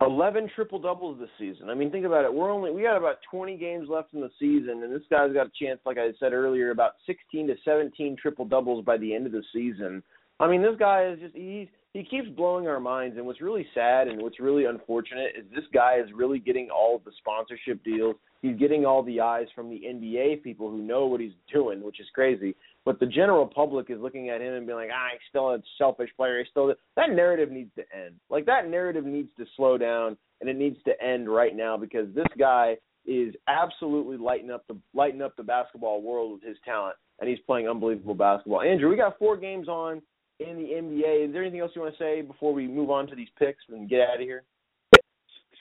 11 0.00 0.50
triple 0.54 0.78
doubles 0.78 1.18
this 1.18 1.30
season. 1.38 1.70
I 1.70 1.74
mean, 1.74 1.90
think 1.90 2.06
about 2.06 2.24
it. 2.24 2.32
We're 2.32 2.52
only 2.52 2.70
we 2.70 2.82
got 2.82 2.96
about 2.96 3.16
20 3.30 3.56
games 3.56 3.88
left 3.88 4.14
in 4.14 4.20
the 4.20 4.30
season, 4.38 4.82
and 4.84 4.94
this 4.94 5.02
guy's 5.10 5.32
got 5.32 5.48
a 5.48 5.64
chance, 5.64 5.80
like 5.84 5.98
I 5.98 6.10
said 6.20 6.32
earlier, 6.32 6.70
about 6.70 6.92
16 7.06 7.48
to 7.48 7.54
17 7.64 8.16
triple 8.20 8.44
doubles 8.44 8.84
by 8.84 8.96
the 8.96 9.12
end 9.12 9.26
of 9.26 9.32
the 9.32 9.42
season. 9.52 10.02
I 10.38 10.46
mean, 10.46 10.62
this 10.62 10.76
guy 10.78 11.06
is 11.06 11.18
just 11.18 11.34
he's 11.34 11.66
he 11.98 12.04
keeps 12.04 12.28
blowing 12.28 12.68
our 12.68 12.78
minds. 12.78 13.16
And 13.16 13.26
what's 13.26 13.40
really 13.40 13.66
sad 13.74 14.06
and 14.06 14.22
what's 14.22 14.38
really 14.38 14.66
unfortunate 14.66 15.32
is 15.36 15.44
this 15.52 15.64
guy 15.74 15.96
is 15.96 16.08
really 16.14 16.38
getting 16.38 16.70
all 16.70 17.02
the 17.04 17.10
sponsorship 17.18 17.82
deals. 17.82 18.14
He's 18.40 18.56
getting 18.56 18.86
all 18.86 19.02
the 19.02 19.20
eyes 19.20 19.48
from 19.52 19.68
the 19.68 19.82
NBA 19.84 20.44
people 20.44 20.70
who 20.70 20.80
know 20.80 21.06
what 21.06 21.20
he's 21.20 21.32
doing, 21.52 21.82
which 21.82 21.98
is 21.98 22.06
crazy. 22.14 22.54
But 22.84 23.00
the 23.00 23.06
general 23.06 23.46
public 23.46 23.90
is 23.90 23.98
looking 24.00 24.30
at 24.30 24.40
him 24.40 24.54
and 24.54 24.64
being 24.64 24.78
like, 24.78 24.90
ah, 24.94 25.08
he's 25.12 25.20
still 25.28 25.50
a 25.50 25.58
selfish 25.76 26.10
player. 26.16 26.38
He's 26.38 26.46
still 26.50 26.72
that 26.96 27.10
narrative 27.10 27.50
needs 27.50 27.72
to 27.74 27.82
end. 27.92 28.14
Like 28.30 28.46
that 28.46 28.70
narrative 28.70 29.04
needs 29.04 29.30
to 29.36 29.44
slow 29.56 29.76
down 29.76 30.16
and 30.40 30.48
it 30.48 30.56
needs 30.56 30.76
to 30.84 30.92
end 31.02 31.28
right 31.28 31.56
now 31.56 31.76
because 31.76 32.06
this 32.14 32.28
guy 32.38 32.76
is 33.06 33.34
absolutely 33.48 34.18
lighting 34.18 34.52
up 34.52 34.64
the 34.68 34.76
lighting 34.94 35.22
up 35.22 35.36
the 35.36 35.42
basketball 35.42 36.00
world 36.00 36.34
with 36.34 36.42
his 36.42 36.58
talent 36.64 36.94
and 37.18 37.28
he's 37.28 37.40
playing 37.40 37.68
unbelievable 37.68 38.14
basketball. 38.14 38.62
Andrew, 38.62 38.88
we 38.88 38.96
got 38.96 39.18
four 39.18 39.36
games 39.36 39.66
on 39.66 40.00
in 40.40 40.56
the 40.56 40.68
NBA. 40.70 41.26
Is 41.26 41.32
there 41.32 41.42
anything 41.42 41.60
else 41.60 41.72
you 41.74 41.82
want 41.82 41.94
to 41.94 42.02
say 42.02 42.22
before 42.22 42.52
we 42.52 42.66
move 42.66 42.90
on 42.90 43.06
to 43.08 43.16
these 43.16 43.28
picks 43.38 43.62
and 43.68 43.88
get 43.88 44.00
out 44.00 44.16
of 44.16 44.20
here? 44.20 44.44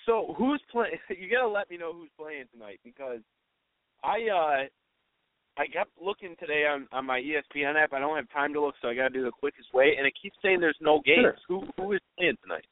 So 0.06 0.34
who's 0.38 0.62
playing? 0.72 0.98
You 1.10 1.30
gotta 1.30 1.50
let 1.50 1.70
me 1.70 1.78
know 1.78 1.94
who's 1.94 2.10
playing 2.18 2.46
tonight 2.52 2.80
because 2.84 3.20
I 4.04 4.18
uh 4.34 4.68
I 5.60 5.66
kept 5.68 5.92
looking 6.02 6.36
today 6.40 6.66
on 6.66 6.88
on 6.92 7.06
my 7.06 7.20
ESPN 7.20 7.76
app. 7.76 7.94
I 7.94 8.00
don't 8.00 8.16
have 8.16 8.30
time 8.32 8.54
to 8.54 8.62
look, 8.62 8.76
so 8.82 8.88
I 8.88 8.96
gotta 8.96 9.10
do 9.10 9.24
the 9.24 9.32
quickest 9.32 9.74
way. 9.74 9.96
And 9.98 10.08
it 10.08 10.14
keeps 10.22 10.38
saying 10.42 10.60
there's 10.60 10.78
no 10.80 11.02
games. 11.04 11.22
Sure. 11.22 11.36
Who 11.48 11.68
who 11.78 11.94
is 11.94 12.02
playing 12.18 12.38
tonight? 12.42 12.66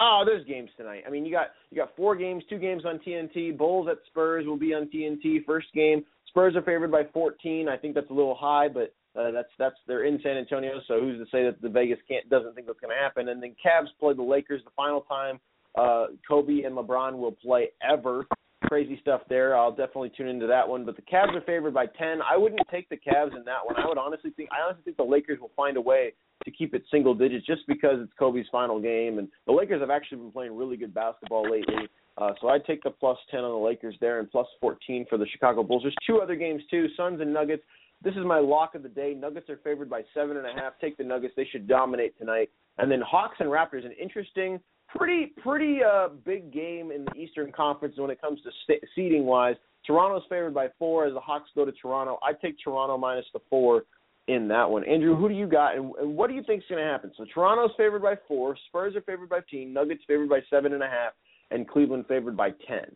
Oh, 0.00 0.22
there's 0.24 0.44
games 0.46 0.70
tonight. 0.76 1.02
I 1.06 1.10
mean, 1.10 1.24
you 1.24 1.32
got 1.32 1.48
you 1.70 1.76
got 1.76 1.94
four 1.96 2.14
games, 2.14 2.44
two 2.48 2.58
games 2.58 2.84
on 2.84 3.00
TNT. 3.00 3.56
Bulls 3.56 3.88
at 3.90 3.98
Spurs 4.06 4.46
will 4.46 4.56
be 4.56 4.72
on 4.72 4.88
TNT. 4.94 5.44
First 5.44 5.66
game, 5.74 6.04
Spurs 6.28 6.54
are 6.54 6.62
favored 6.62 6.92
by 6.92 7.02
14. 7.12 7.68
I 7.68 7.76
think 7.76 7.94
that's 7.94 8.10
a 8.10 8.14
little 8.14 8.36
high, 8.36 8.68
but 8.68 8.94
uh, 9.18 9.32
that's 9.32 9.48
that's 9.58 9.74
they're 9.86 10.04
in 10.04 10.20
San 10.22 10.36
Antonio, 10.36 10.80
so 10.86 11.00
who's 11.00 11.18
to 11.18 11.24
say 11.30 11.44
that 11.44 11.60
the 11.60 11.68
Vegas 11.68 11.98
can't 12.06 12.28
doesn't 12.30 12.54
think 12.54 12.68
that's 12.68 12.78
going 12.78 12.94
to 12.94 13.02
happen? 13.02 13.28
And 13.28 13.42
then 13.42 13.56
Cavs 13.64 13.88
play 13.98 14.14
the 14.14 14.22
Lakers 14.22 14.62
the 14.64 14.70
final 14.76 15.00
time. 15.02 15.40
Uh, 15.76 16.06
Kobe 16.26 16.62
and 16.62 16.76
LeBron 16.76 17.18
will 17.18 17.32
play 17.32 17.68
ever. 17.88 18.26
Crazy 18.68 18.98
stuff 19.00 19.22
there. 19.28 19.56
I'll 19.56 19.70
definitely 19.70 20.12
tune 20.16 20.28
into 20.28 20.46
that 20.46 20.68
one. 20.68 20.84
But 20.84 20.96
the 20.96 21.02
Cavs 21.02 21.34
are 21.34 21.40
favored 21.42 21.74
by 21.74 21.86
10. 21.86 22.20
I 22.22 22.36
wouldn't 22.36 22.60
take 22.70 22.88
the 22.88 22.96
Cavs 22.96 23.36
in 23.36 23.44
that 23.44 23.64
one. 23.64 23.76
I 23.76 23.86
would 23.86 23.98
honestly 23.98 24.30
think 24.30 24.50
I 24.52 24.64
honestly 24.64 24.82
think 24.84 24.96
the 24.96 25.02
Lakers 25.04 25.40
will 25.40 25.52
find 25.56 25.76
a 25.76 25.80
way 25.80 26.12
to 26.48 26.56
keep 26.56 26.74
it 26.74 26.82
single 26.90 27.14
digits 27.14 27.46
just 27.46 27.66
because 27.66 27.96
it's 28.00 28.12
Kobe's 28.18 28.46
final 28.50 28.80
game, 28.80 29.18
and 29.18 29.28
the 29.46 29.52
Lakers 29.52 29.80
have 29.80 29.90
actually 29.90 30.18
been 30.18 30.32
playing 30.32 30.56
really 30.56 30.76
good 30.76 30.94
basketball 30.94 31.50
lately. 31.50 31.88
Uh, 32.16 32.32
so 32.40 32.48
I'd 32.48 32.64
take 32.64 32.82
the 32.82 32.90
plus 32.90 33.18
10 33.30 33.40
on 33.40 33.50
the 33.50 33.66
Lakers 33.66 33.94
there 34.00 34.18
and 34.18 34.30
plus 34.30 34.46
14 34.60 35.06
for 35.08 35.18
the 35.18 35.26
Chicago 35.26 35.62
Bulls. 35.62 35.82
There's 35.84 35.94
two 36.06 36.20
other 36.20 36.34
games 36.34 36.62
too, 36.70 36.86
Suns 36.96 37.20
and 37.20 37.32
Nuggets. 37.32 37.62
This 38.02 38.14
is 38.14 38.24
my 38.24 38.38
lock 38.38 38.74
of 38.74 38.82
the 38.82 38.88
day. 38.88 39.14
Nuggets 39.14 39.48
are 39.50 39.58
favored 39.62 39.90
by 39.90 40.02
seven 40.14 40.36
and 40.36 40.46
a 40.46 40.52
half. 40.52 40.74
Take 40.80 40.96
the 40.96 41.04
Nuggets. 41.04 41.34
They 41.36 41.46
should 41.50 41.68
dominate 41.68 42.16
tonight. 42.18 42.50
And 42.78 42.90
then 42.90 43.00
Hawks 43.00 43.36
and 43.40 43.48
Raptors, 43.48 43.84
an 43.84 43.92
interesting, 44.00 44.60
pretty 44.88 45.32
pretty 45.42 45.80
uh, 45.82 46.08
big 46.24 46.52
game 46.52 46.90
in 46.92 47.04
the 47.04 47.14
Eastern 47.20 47.52
Conference 47.52 47.96
when 47.98 48.10
it 48.10 48.20
comes 48.20 48.40
to 48.42 48.50
st- 48.64 48.82
seeding 48.94 49.24
wise. 49.24 49.56
Toronto's 49.86 50.22
favored 50.28 50.54
by 50.54 50.68
four 50.78 51.06
as 51.06 51.14
the 51.14 51.20
Hawks 51.20 51.50
go 51.54 51.64
to 51.64 51.72
Toronto. 51.72 52.18
I 52.22 52.32
take 52.32 52.56
Toronto 52.62 52.96
minus 52.98 53.26
the 53.32 53.40
four 53.50 53.84
in 54.28 54.46
that 54.48 54.70
one. 54.70 54.84
Andrew, 54.84 55.16
who 55.16 55.28
do 55.28 55.34
you 55.34 55.46
got, 55.46 55.74
and, 55.76 55.92
and 55.96 56.16
what 56.16 56.28
do 56.28 56.34
you 56.34 56.42
think 56.42 56.62
is 56.62 56.68
going 56.68 56.82
to 56.84 56.88
happen? 56.88 57.10
So 57.16 57.24
Toronto's 57.32 57.74
favored 57.76 58.02
by 58.02 58.14
four, 58.28 58.56
Spurs 58.68 58.94
are 58.94 59.00
favored 59.00 59.28
by 59.30 59.40
15, 59.40 59.72
Nuggets 59.72 60.02
favored 60.06 60.28
by 60.28 60.40
seven 60.50 60.74
and 60.74 60.82
a 60.82 60.86
half, 60.88 61.14
and 61.50 61.66
Cleveland 61.66 62.04
favored 62.06 62.36
by 62.36 62.50
ten. 62.66 62.94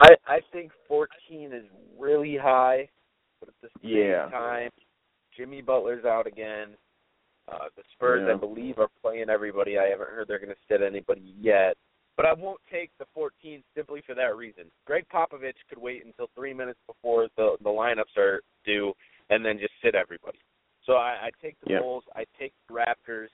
I 0.00 0.10
I 0.26 0.40
think 0.52 0.72
14 0.86 1.52
is 1.52 1.64
really 1.98 2.36
high, 2.36 2.88
but 3.40 3.48
at 3.48 3.54
the 3.62 3.68
same 3.82 3.96
Yeah. 3.96 4.28
time, 4.28 4.70
Jimmy 5.36 5.62
Butler's 5.62 6.04
out 6.04 6.26
again. 6.26 6.76
Uh, 7.48 7.68
the 7.76 7.82
Spurs, 7.92 8.24
Yeah. 8.26 8.34
I 8.34 8.36
believe, 8.36 8.78
are 8.78 8.90
playing 9.00 9.30
everybody. 9.30 9.78
I 9.78 9.86
haven't 9.86 10.10
heard 10.10 10.28
they're 10.28 10.38
going 10.38 10.54
to 10.54 10.60
sit 10.68 10.82
anybody 10.82 11.32
yet. 11.40 11.76
But 12.16 12.26
I 12.26 12.32
won't 12.32 12.60
take 12.70 12.90
the 12.98 13.06
14 13.14 13.62
simply 13.76 14.00
for 14.02 14.14
that 14.16 14.36
reason. 14.36 14.64
Gregg 14.84 15.06
Popovich 15.08 15.54
could 15.68 15.78
wait 15.78 16.04
until 16.04 16.28
three 16.34 16.52
minutes 16.52 16.80
before 16.88 17.28
the 17.36 17.56
the 17.62 17.70
lineups 17.70 18.16
are 18.16 18.42
due, 18.64 18.92
and 19.30 19.44
then 19.44 19.58
just 19.58 19.72
sit 19.82 19.94
everybody. 19.94 20.38
So 20.84 20.94
I, 20.94 21.26
I 21.26 21.30
take 21.42 21.56
the 21.64 21.72
Yeah. 21.74 21.80
Bulls, 21.80 22.04
I 22.16 22.24
take 22.38 22.52
the 22.68 22.74
Raptors, 22.74 23.28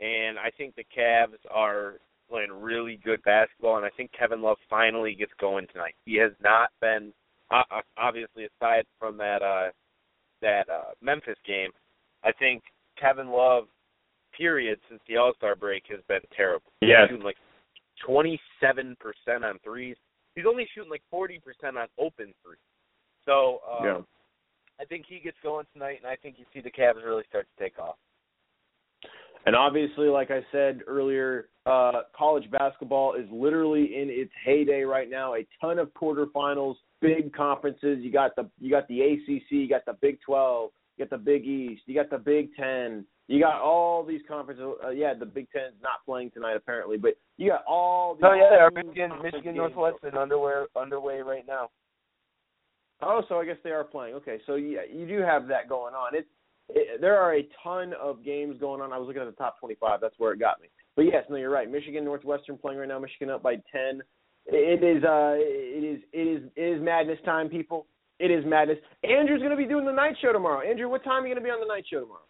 and 0.00 0.38
I 0.38 0.50
think 0.56 0.74
the 0.74 0.84
Cavs 0.96 1.38
are 1.50 1.94
playing 2.28 2.50
really 2.52 2.96
good 3.04 3.22
basketball, 3.22 3.76
and 3.76 3.86
I 3.86 3.90
think 3.90 4.10
Kevin 4.12 4.42
Love 4.42 4.56
finally 4.68 5.14
gets 5.14 5.32
going 5.40 5.66
tonight. 5.72 5.94
He 6.04 6.16
has 6.16 6.32
not 6.42 6.70
been, 6.80 7.12
obviously, 7.96 8.46
aside 8.60 8.84
from 8.98 9.16
that 9.18 9.42
uh, 9.42 9.70
that 10.42 10.68
uh, 10.68 10.90
Memphis 11.00 11.38
game. 11.46 11.70
I 12.24 12.32
think 12.32 12.62
Kevin 13.00 13.28
Love, 13.28 13.68
period, 14.36 14.80
since 14.88 15.00
the 15.08 15.16
All 15.16 15.32
Star 15.36 15.54
break, 15.54 15.84
has 15.88 16.00
been 16.08 16.20
terrible. 16.36 16.72
He's 16.80 16.88
Yes. 16.90 17.08
shooting 17.08 17.24
like 17.24 17.36
27% 18.06 18.96
on 19.44 19.58
threes. 19.62 19.96
He's 20.34 20.44
only 20.46 20.66
shooting 20.74 20.90
like 20.90 21.02
40% 21.14 21.40
on 21.76 21.86
open 21.98 22.34
threes. 22.44 22.58
So 23.24 23.60
uh, 23.70 23.84
Yeah. 23.84 24.00
I 24.80 24.84
think 24.84 25.06
he 25.08 25.18
gets 25.18 25.36
going 25.42 25.66
tonight, 25.72 25.98
and 26.02 26.10
I 26.10 26.16
think 26.16 26.36
you 26.38 26.44
see 26.52 26.60
the 26.60 26.70
Cavs 26.70 27.04
really 27.04 27.24
start 27.28 27.46
to 27.56 27.64
take 27.64 27.78
off. 27.78 27.96
And 29.46 29.54
obviously, 29.54 30.08
like 30.08 30.30
I 30.32 30.40
said 30.50 30.80
earlier, 30.88 31.48
uh, 31.66 32.02
college 32.16 32.50
basketball 32.50 33.14
is 33.14 33.26
literally 33.30 33.94
in 33.94 34.10
its 34.10 34.32
heyday 34.44 34.82
right 34.82 35.08
now. 35.08 35.34
A 35.34 35.46
ton 35.60 35.78
of 35.78 35.88
quarterfinals, 35.94 36.74
big 37.00 37.32
conferences. 37.32 37.98
You 38.00 38.10
got 38.12 38.34
the 38.34 38.50
you 38.60 38.70
got 38.70 38.88
the 38.88 39.00
ACC, 39.02 39.50
you 39.50 39.68
got 39.68 39.84
the 39.84 39.96
Big 40.02 40.18
12, 40.26 40.70
you 40.96 41.04
got 41.04 41.10
the 41.10 41.24
Big 41.24 41.44
East, 41.44 41.82
you 41.86 41.94
got 41.94 42.10
the 42.10 42.18
Big 42.18 42.54
10. 42.56 43.04
You 43.28 43.40
got 43.40 43.60
all 43.60 44.04
these 44.04 44.20
conferences. 44.28 44.64
Uh, 44.84 44.90
yeah, 44.90 45.12
the 45.14 45.26
Big 45.26 45.48
Ten's 45.50 45.74
not 45.80 46.04
playing 46.04 46.32
tonight 46.32 46.56
apparently, 46.56 46.96
but 46.96 47.16
you 47.36 47.50
got 47.50 47.64
all. 47.68 48.14
These 48.14 48.24
Oh 48.24 48.34
yeah, 48.34 48.68
Michigan, 48.72 49.12
Michigan. 49.22 49.56
Northwestern 49.56 50.16
underway 50.16 50.64
underway 50.76 51.20
right 51.20 51.46
now. 51.46 51.70
Oh, 53.02 53.22
so 53.28 53.38
I 53.38 53.44
guess 53.44 53.56
they 53.62 53.70
are 53.70 53.84
playing. 53.84 54.14
Okay, 54.16 54.38
so 54.46 54.54
yeah, 54.54 54.80
you 54.90 55.06
do 55.06 55.20
have 55.20 55.48
that 55.48 55.68
going 55.68 55.94
on. 55.94 56.14
It, 56.14 56.26
it 56.68 57.00
there 57.00 57.18
are 57.18 57.34
a 57.34 57.46
ton 57.62 57.92
of 58.00 58.24
games 58.24 58.56
going 58.58 58.80
on. 58.80 58.92
I 58.92 58.98
was 58.98 59.06
looking 59.06 59.22
at 59.22 59.26
the 59.26 59.32
top 59.32 59.58
25. 59.60 60.00
That's 60.00 60.14
where 60.18 60.32
it 60.32 60.40
got 60.40 60.60
me. 60.60 60.68
But 60.96 61.02
yes, 61.02 61.24
no, 61.28 61.36
you're 61.36 61.50
right. 61.50 61.70
Michigan 61.70 62.04
Northwestern 62.04 62.56
playing 62.56 62.78
right 62.78 62.88
now. 62.88 62.98
Michigan 62.98 63.30
up 63.30 63.42
by 63.42 63.56
10. 63.56 64.02
It 64.48 64.84
is 64.84 65.02
uh 65.02 65.34
it 65.36 65.84
is 65.84 66.00
it 66.12 66.18
is 66.18 66.50
it 66.54 66.76
is 66.76 66.82
madness 66.82 67.18
time, 67.24 67.48
people. 67.48 67.86
It 68.18 68.30
is 68.30 68.44
madness. 68.46 68.78
Andrew's 69.04 69.40
going 69.40 69.50
to 69.50 69.56
be 69.56 69.66
doing 69.66 69.84
the 69.84 69.92
night 69.92 70.14
show 70.22 70.32
tomorrow. 70.32 70.66
Andrew, 70.66 70.88
what 70.88 71.04
time 71.04 71.24
are 71.24 71.26
you 71.26 71.34
going 71.34 71.42
to 71.42 71.46
be 71.46 71.50
on 71.50 71.60
the 71.60 71.66
night 71.66 71.84
show 71.90 72.00
tomorrow? 72.00 72.22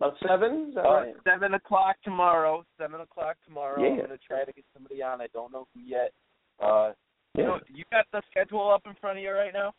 About 0.00 0.14
seven? 0.26 0.72
Uh, 0.76 0.80
right? 0.80 1.14
Seven 1.24 1.54
o'clock 1.54 1.96
tomorrow. 2.02 2.64
Seven 2.78 3.02
o'clock 3.02 3.36
tomorrow. 3.46 3.82
Yeah. 3.82 3.90
I'm 3.90 4.00
gonna 4.00 4.18
try 4.26 4.44
to 4.44 4.52
get 4.52 4.64
somebody 4.72 5.02
on. 5.02 5.20
I 5.20 5.26
don't 5.34 5.52
know 5.52 5.68
who 5.74 5.80
yet. 5.80 6.12
Uh, 6.58 6.92
Yeah. 7.36 7.44
know, 7.44 7.60
you 7.72 7.84
got 7.92 8.06
the 8.12 8.22
schedule 8.30 8.70
up 8.70 8.82
in 8.86 8.94
front 9.00 9.18
of 9.18 9.24
you 9.24 9.30
right 9.30 9.52
now. 9.52 9.72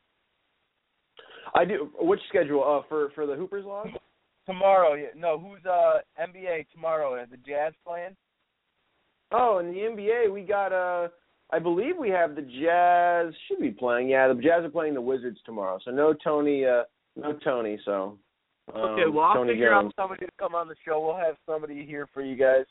I 1.53 1.65
do. 1.65 1.89
Which 1.99 2.21
schedule? 2.29 2.63
Uh, 2.63 2.87
for 2.87 3.09
for 3.11 3.25
the 3.25 3.35
Hoopers 3.35 3.65
log? 3.65 3.87
Tomorrow, 4.45 4.95
yeah. 4.95 5.07
No, 5.15 5.37
who's 5.39 5.65
uh 5.65 5.99
NBA 6.19 6.67
tomorrow? 6.73 7.21
Is 7.21 7.29
the 7.29 7.37
Jazz 7.37 7.73
playing? 7.85 8.15
Oh, 9.31 9.59
in 9.59 9.67
the 9.67 9.79
NBA, 9.79 10.31
we 10.31 10.41
got 10.41 10.71
uh 10.73 11.09
I 11.51 11.59
believe 11.59 11.95
we 11.99 12.09
have 12.09 12.35
the 12.35 12.41
Jazz 12.41 13.33
should 13.47 13.59
be 13.59 13.71
playing. 13.71 14.09
Yeah, 14.09 14.27
the 14.29 14.35
Jazz 14.35 14.63
are 14.63 14.69
playing 14.69 14.93
the 14.93 15.01
Wizards 15.01 15.39
tomorrow. 15.45 15.79
So 15.83 15.91
no 15.91 16.13
Tony 16.13 16.65
uh 16.65 16.83
no 17.15 17.33
Tony, 17.43 17.79
so 17.85 18.17
um, 18.73 18.81
Okay, 18.81 19.09
well 19.09 19.25
I'll 19.25 19.35
Tony 19.35 19.53
figure 19.53 19.69
Jones. 19.69 19.93
out 19.97 20.03
somebody 20.03 20.25
to 20.25 20.31
come 20.39 20.55
on 20.55 20.67
the 20.67 20.75
show. 20.85 20.99
We'll 21.01 21.17
have 21.17 21.35
somebody 21.45 21.85
here 21.85 22.07
for 22.13 22.21
you 22.21 22.35
guys. 22.35 22.65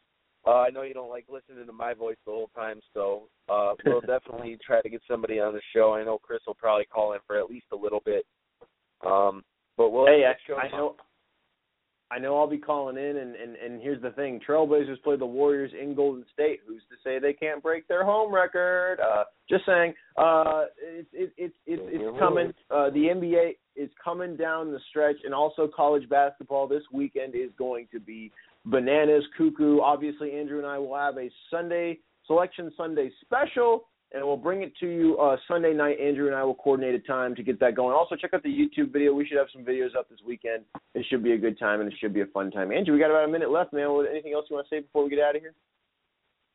Uh, 0.46 0.60
I 0.60 0.70
know 0.70 0.82
you 0.82 0.94
don't 0.94 1.10
like 1.10 1.26
listening 1.28 1.66
to 1.66 1.72
my 1.72 1.92
voice 1.92 2.16
the 2.24 2.32
whole 2.32 2.50
time, 2.54 2.80
so 2.94 3.28
uh, 3.48 3.74
we'll 3.84 4.00
definitely 4.06 4.56
try 4.64 4.80
to 4.80 4.88
get 4.88 5.02
somebody 5.08 5.38
on 5.38 5.52
the 5.52 5.60
show. 5.74 5.92
I 5.92 6.04
know 6.04 6.18
Chris 6.18 6.40
will 6.46 6.54
probably 6.54 6.86
call 6.86 7.12
in 7.12 7.18
for 7.26 7.38
at 7.38 7.50
least 7.50 7.66
a 7.72 7.76
little 7.76 8.00
bit. 8.04 8.24
Um, 9.04 9.42
but 9.76 9.90
we'll 9.90 10.06
Hey, 10.06 10.22
have 10.26 10.36
show 10.46 10.56
I, 10.56 10.66
I 10.66 10.70
know 10.70 10.96
I 12.12 12.18
know 12.18 12.36
I'll 12.38 12.48
be 12.48 12.58
calling 12.58 12.96
in 12.96 13.16
and, 13.18 13.36
and 13.36 13.54
and 13.56 13.80
here's 13.80 14.02
the 14.02 14.10
thing. 14.10 14.40
Trailblazers 14.46 15.02
play 15.02 15.16
the 15.16 15.24
Warriors 15.26 15.70
in 15.80 15.94
Golden 15.94 16.24
State. 16.32 16.60
Who's 16.66 16.82
to 16.90 16.96
say 17.04 17.18
they 17.18 17.32
can't 17.32 17.62
break 17.62 17.86
their 17.86 18.04
home 18.04 18.34
record? 18.34 18.98
Uh 19.00 19.24
just 19.48 19.64
saying. 19.64 19.94
Uh 20.16 20.64
it's 20.82 21.08
it, 21.12 21.32
it's 21.36 21.54
it's 21.66 21.82
it's 21.86 22.18
coming. 22.18 22.52
Uh 22.70 22.90
the 22.90 23.06
NBA 23.14 23.52
is 23.76 23.90
coming 24.02 24.36
down 24.36 24.72
the 24.72 24.80
stretch 24.90 25.16
and 25.24 25.32
also 25.32 25.70
college 25.74 26.08
basketball 26.08 26.66
this 26.66 26.82
weekend 26.92 27.34
is 27.34 27.50
going 27.56 27.86
to 27.92 28.00
be 28.00 28.32
bananas 28.64 29.24
cuckoo. 29.36 29.80
Obviously 29.80 30.32
Andrew 30.32 30.58
and 30.58 30.66
I 30.66 30.78
will 30.78 30.96
have 30.96 31.16
a 31.16 31.30
Sunday 31.50 31.98
selection 32.26 32.72
Sunday 32.76 33.10
special 33.22 33.84
and 34.12 34.24
we'll 34.24 34.36
bring 34.36 34.62
it 34.62 34.72
to 34.80 34.86
you 34.86 35.18
uh, 35.18 35.36
Sunday 35.46 35.72
night. 35.72 35.98
Andrew 36.00 36.26
and 36.26 36.34
I 36.34 36.42
will 36.42 36.54
coordinate 36.54 36.94
a 36.94 36.98
time 37.00 37.34
to 37.36 37.42
get 37.42 37.60
that 37.60 37.76
going. 37.76 37.94
Also, 37.94 38.16
check 38.16 38.34
out 38.34 38.42
the 38.42 38.48
YouTube 38.48 38.92
video. 38.92 39.14
We 39.14 39.26
should 39.26 39.38
have 39.38 39.46
some 39.52 39.64
videos 39.64 39.94
up 39.96 40.08
this 40.08 40.18
weekend. 40.26 40.64
It 40.94 41.06
should 41.08 41.22
be 41.22 41.32
a 41.32 41.38
good 41.38 41.58
time 41.58 41.80
and 41.80 41.90
it 41.90 41.96
should 42.00 42.12
be 42.12 42.20
a 42.20 42.26
fun 42.26 42.50
time. 42.50 42.72
Andrew, 42.72 42.94
we 42.94 43.00
got 43.00 43.10
about 43.10 43.28
a 43.28 43.32
minute 43.32 43.50
left, 43.50 43.72
man. 43.72 43.88
Anything 44.10 44.32
else 44.32 44.46
you 44.50 44.56
want 44.56 44.68
to 44.68 44.74
say 44.74 44.80
before 44.80 45.04
we 45.04 45.10
get 45.10 45.20
out 45.20 45.36
of 45.36 45.42
here? 45.42 45.54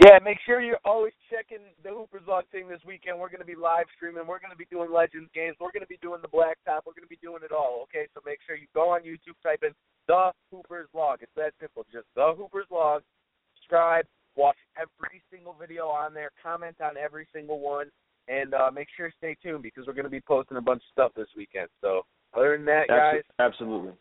Yeah, 0.03 0.19
make 0.19 0.38
sure 0.45 0.60
you're 0.60 0.84
always 0.84 1.13
checking 1.31 1.63
the 1.81 1.89
Hoopers 1.89 2.27
Log 2.27 2.43
thing 2.51 2.67
this 2.67 2.84
weekend. 2.86 3.17
We're 3.17 3.31
going 3.31 3.39
to 3.39 3.47
be 3.47 3.55
live 3.55 3.86
streaming. 3.95 4.27
We're 4.27 4.43
going 4.43 4.51
to 4.51 4.60
be 4.60 4.67
doing 4.69 4.91
Legends 4.91 5.31
games. 5.34 5.55
We're 5.60 5.71
going 5.71 5.88
to 5.88 5.89
be 5.89 5.99
doing 6.03 6.19
the 6.21 6.27
Blacktop. 6.27 6.84
We're 6.84 6.99
going 6.99 7.08
to 7.08 7.15
be 7.15 7.21
doing 7.23 7.41
it 7.43 7.55
all. 7.55 7.88
Okay, 7.88 8.08
so 8.13 8.19
make 8.25 8.39
sure 8.45 8.58
you 8.58 8.67
go 8.75 8.91
on 8.91 9.01
YouTube, 9.08 9.39
type 9.41 9.63
in 9.63 9.71
the 10.08 10.31
Hoopers 10.51 10.89
Log. 10.93 11.19
It's 11.21 11.31
that 11.38 11.53
simple. 11.62 11.86
Just 11.93 12.08
the 12.15 12.34
Hoopers 12.36 12.67
Log. 12.69 13.03
Subscribe. 13.55 14.05
Watch 14.36 14.58
every 14.75 15.23
single 15.31 15.55
video 15.58 15.88
on 15.88 16.13
there. 16.13 16.29
Comment 16.43 16.75
on 16.84 16.97
every 16.97 17.25
single 17.31 17.62
one, 17.62 17.88
and 18.27 18.53
uh, 18.53 18.69
make 18.73 18.89
sure 18.97 19.08
to 19.10 19.15
stay 19.17 19.38
tuned 19.41 19.63
because 19.63 19.88
we're 19.88 19.93
going 19.93 20.03
to 20.03 20.10
be 20.10 20.19
posting 20.19 20.58
a 20.58 20.62
bunch 20.62 20.84
of 20.84 20.91
stuff 20.91 21.12
this 21.15 21.31
weekend. 21.38 21.69
So 21.79 22.01
other 22.36 22.58
than 22.58 22.65
that, 22.65 22.89
guys, 22.89 23.23
Absolutely. 23.39 23.93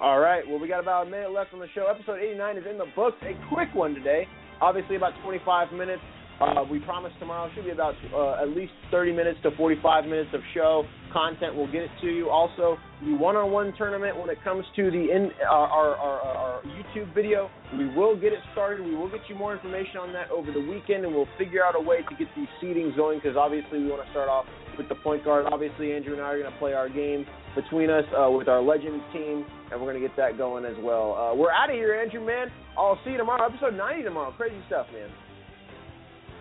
All 0.00 0.20
right. 0.20 0.46
Well, 0.46 0.60
we 0.60 0.68
got 0.68 0.80
about 0.80 1.08
a 1.08 1.10
minute 1.10 1.32
left 1.32 1.52
on 1.52 1.58
the 1.58 1.66
show. 1.74 1.86
Episode 1.90 2.20
89 2.20 2.58
is 2.58 2.64
in 2.70 2.78
the 2.78 2.86
books. 2.94 3.16
A 3.22 3.34
quick 3.52 3.74
one 3.74 3.94
today. 3.94 4.28
Obviously, 4.60 4.94
about 4.94 5.12
25 5.24 5.72
minutes. 5.72 6.02
Uh, 6.40 6.62
we 6.70 6.78
promise 6.78 7.12
tomorrow 7.18 7.50
should 7.54 7.64
be 7.64 7.70
about 7.70 7.94
uh, 8.14 8.40
at 8.42 8.50
least 8.50 8.72
30 8.92 9.12
minutes 9.12 9.38
to 9.42 9.50
45 9.56 10.04
minutes 10.04 10.30
of 10.32 10.40
show 10.54 10.84
content. 11.12 11.54
We'll 11.56 11.70
get 11.70 11.82
it 11.82 11.90
to 12.00 12.06
you. 12.06 12.30
Also, 12.30 12.78
the 13.02 13.14
one-on-one 13.14 13.74
tournament 13.76 14.16
when 14.16 14.30
it 14.30 14.38
comes 14.44 14.64
to 14.76 14.90
the 14.90 15.10
in 15.10 15.30
our, 15.50 15.66
our, 15.66 15.96
our, 15.96 16.20
our 16.20 16.62
YouTube 16.62 17.12
video, 17.12 17.50
we 17.76 17.88
will 17.94 18.14
get 18.14 18.32
it 18.32 18.38
started. 18.52 18.86
We 18.86 18.94
will 18.94 19.10
get 19.10 19.20
you 19.28 19.34
more 19.34 19.52
information 19.52 19.98
on 19.98 20.12
that 20.12 20.30
over 20.30 20.52
the 20.52 20.60
weekend, 20.60 21.04
and 21.04 21.12
we'll 21.12 21.28
figure 21.38 21.64
out 21.64 21.74
a 21.74 21.80
way 21.80 21.98
to 22.08 22.14
get 22.16 22.28
these 22.36 22.48
seedings 22.62 22.94
going 22.94 23.18
because 23.18 23.36
obviously 23.36 23.80
we 23.80 23.90
want 23.90 24.04
to 24.04 24.10
start 24.12 24.28
off 24.28 24.46
with 24.76 24.88
the 24.88 24.94
point 24.96 25.24
guard. 25.24 25.46
Obviously, 25.50 25.92
Andrew 25.92 26.12
and 26.12 26.22
I 26.22 26.26
are 26.26 26.38
going 26.38 26.52
to 26.52 26.58
play 26.58 26.72
our 26.72 26.88
game 26.88 27.26
between 27.56 27.90
us 27.90 28.04
uh, 28.14 28.30
with 28.30 28.46
our 28.46 28.62
Legends 28.62 29.02
team, 29.12 29.44
and 29.72 29.80
we're 29.80 29.90
going 29.90 30.00
to 30.00 30.06
get 30.06 30.16
that 30.16 30.38
going 30.38 30.64
as 30.64 30.76
well. 30.82 31.18
Uh, 31.18 31.34
we're 31.34 31.50
out 31.50 31.68
of 31.68 31.74
here, 31.74 31.98
Andrew, 31.98 32.24
man. 32.24 32.46
I'll 32.78 33.00
see 33.04 33.10
you 33.10 33.18
tomorrow. 33.18 33.44
Episode 33.44 33.74
90 33.74 34.04
tomorrow. 34.04 34.30
Crazy 34.38 34.62
stuff, 34.68 34.86
man. 34.92 35.10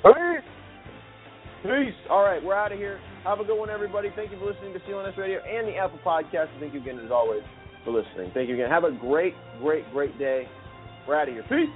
Peace. 0.04 0.44
Peace. 1.64 1.96
All 2.10 2.24
right, 2.24 2.44
we're 2.44 2.56
out 2.56 2.72
of 2.72 2.78
here. 2.78 3.00
Have 3.24 3.40
a 3.40 3.44
good 3.44 3.58
one, 3.58 3.70
everybody. 3.70 4.10
Thank 4.16 4.32
you 4.32 4.40
for 4.40 4.46
listening 4.46 4.74
to 4.74 4.80
CLNS 4.80 5.18
Radio 5.18 5.40
and 5.44 5.68
the 5.68 5.76
Apple 5.76 6.00
Podcast. 6.06 6.48
Thank 6.60 6.74
you 6.74 6.80
again, 6.82 7.00
as 7.04 7.12
always, 7.12 7.42
for 7.84 7.92
listening. 7.92 8.32
Thank 8.34 8.48
you 8.50 8.56
again. 8.56 8.70
Have 8.70 8.84
a 8.84 8.92
great, 8.92 9.34
great, 9.60 9.90
great 9.92 10.18
day. 10.18 10.48
We're 11.08 11.20
out 11.20 11.28
of 11.28 11.34
here. 11.34 11.44
Peace. 11.44 11.70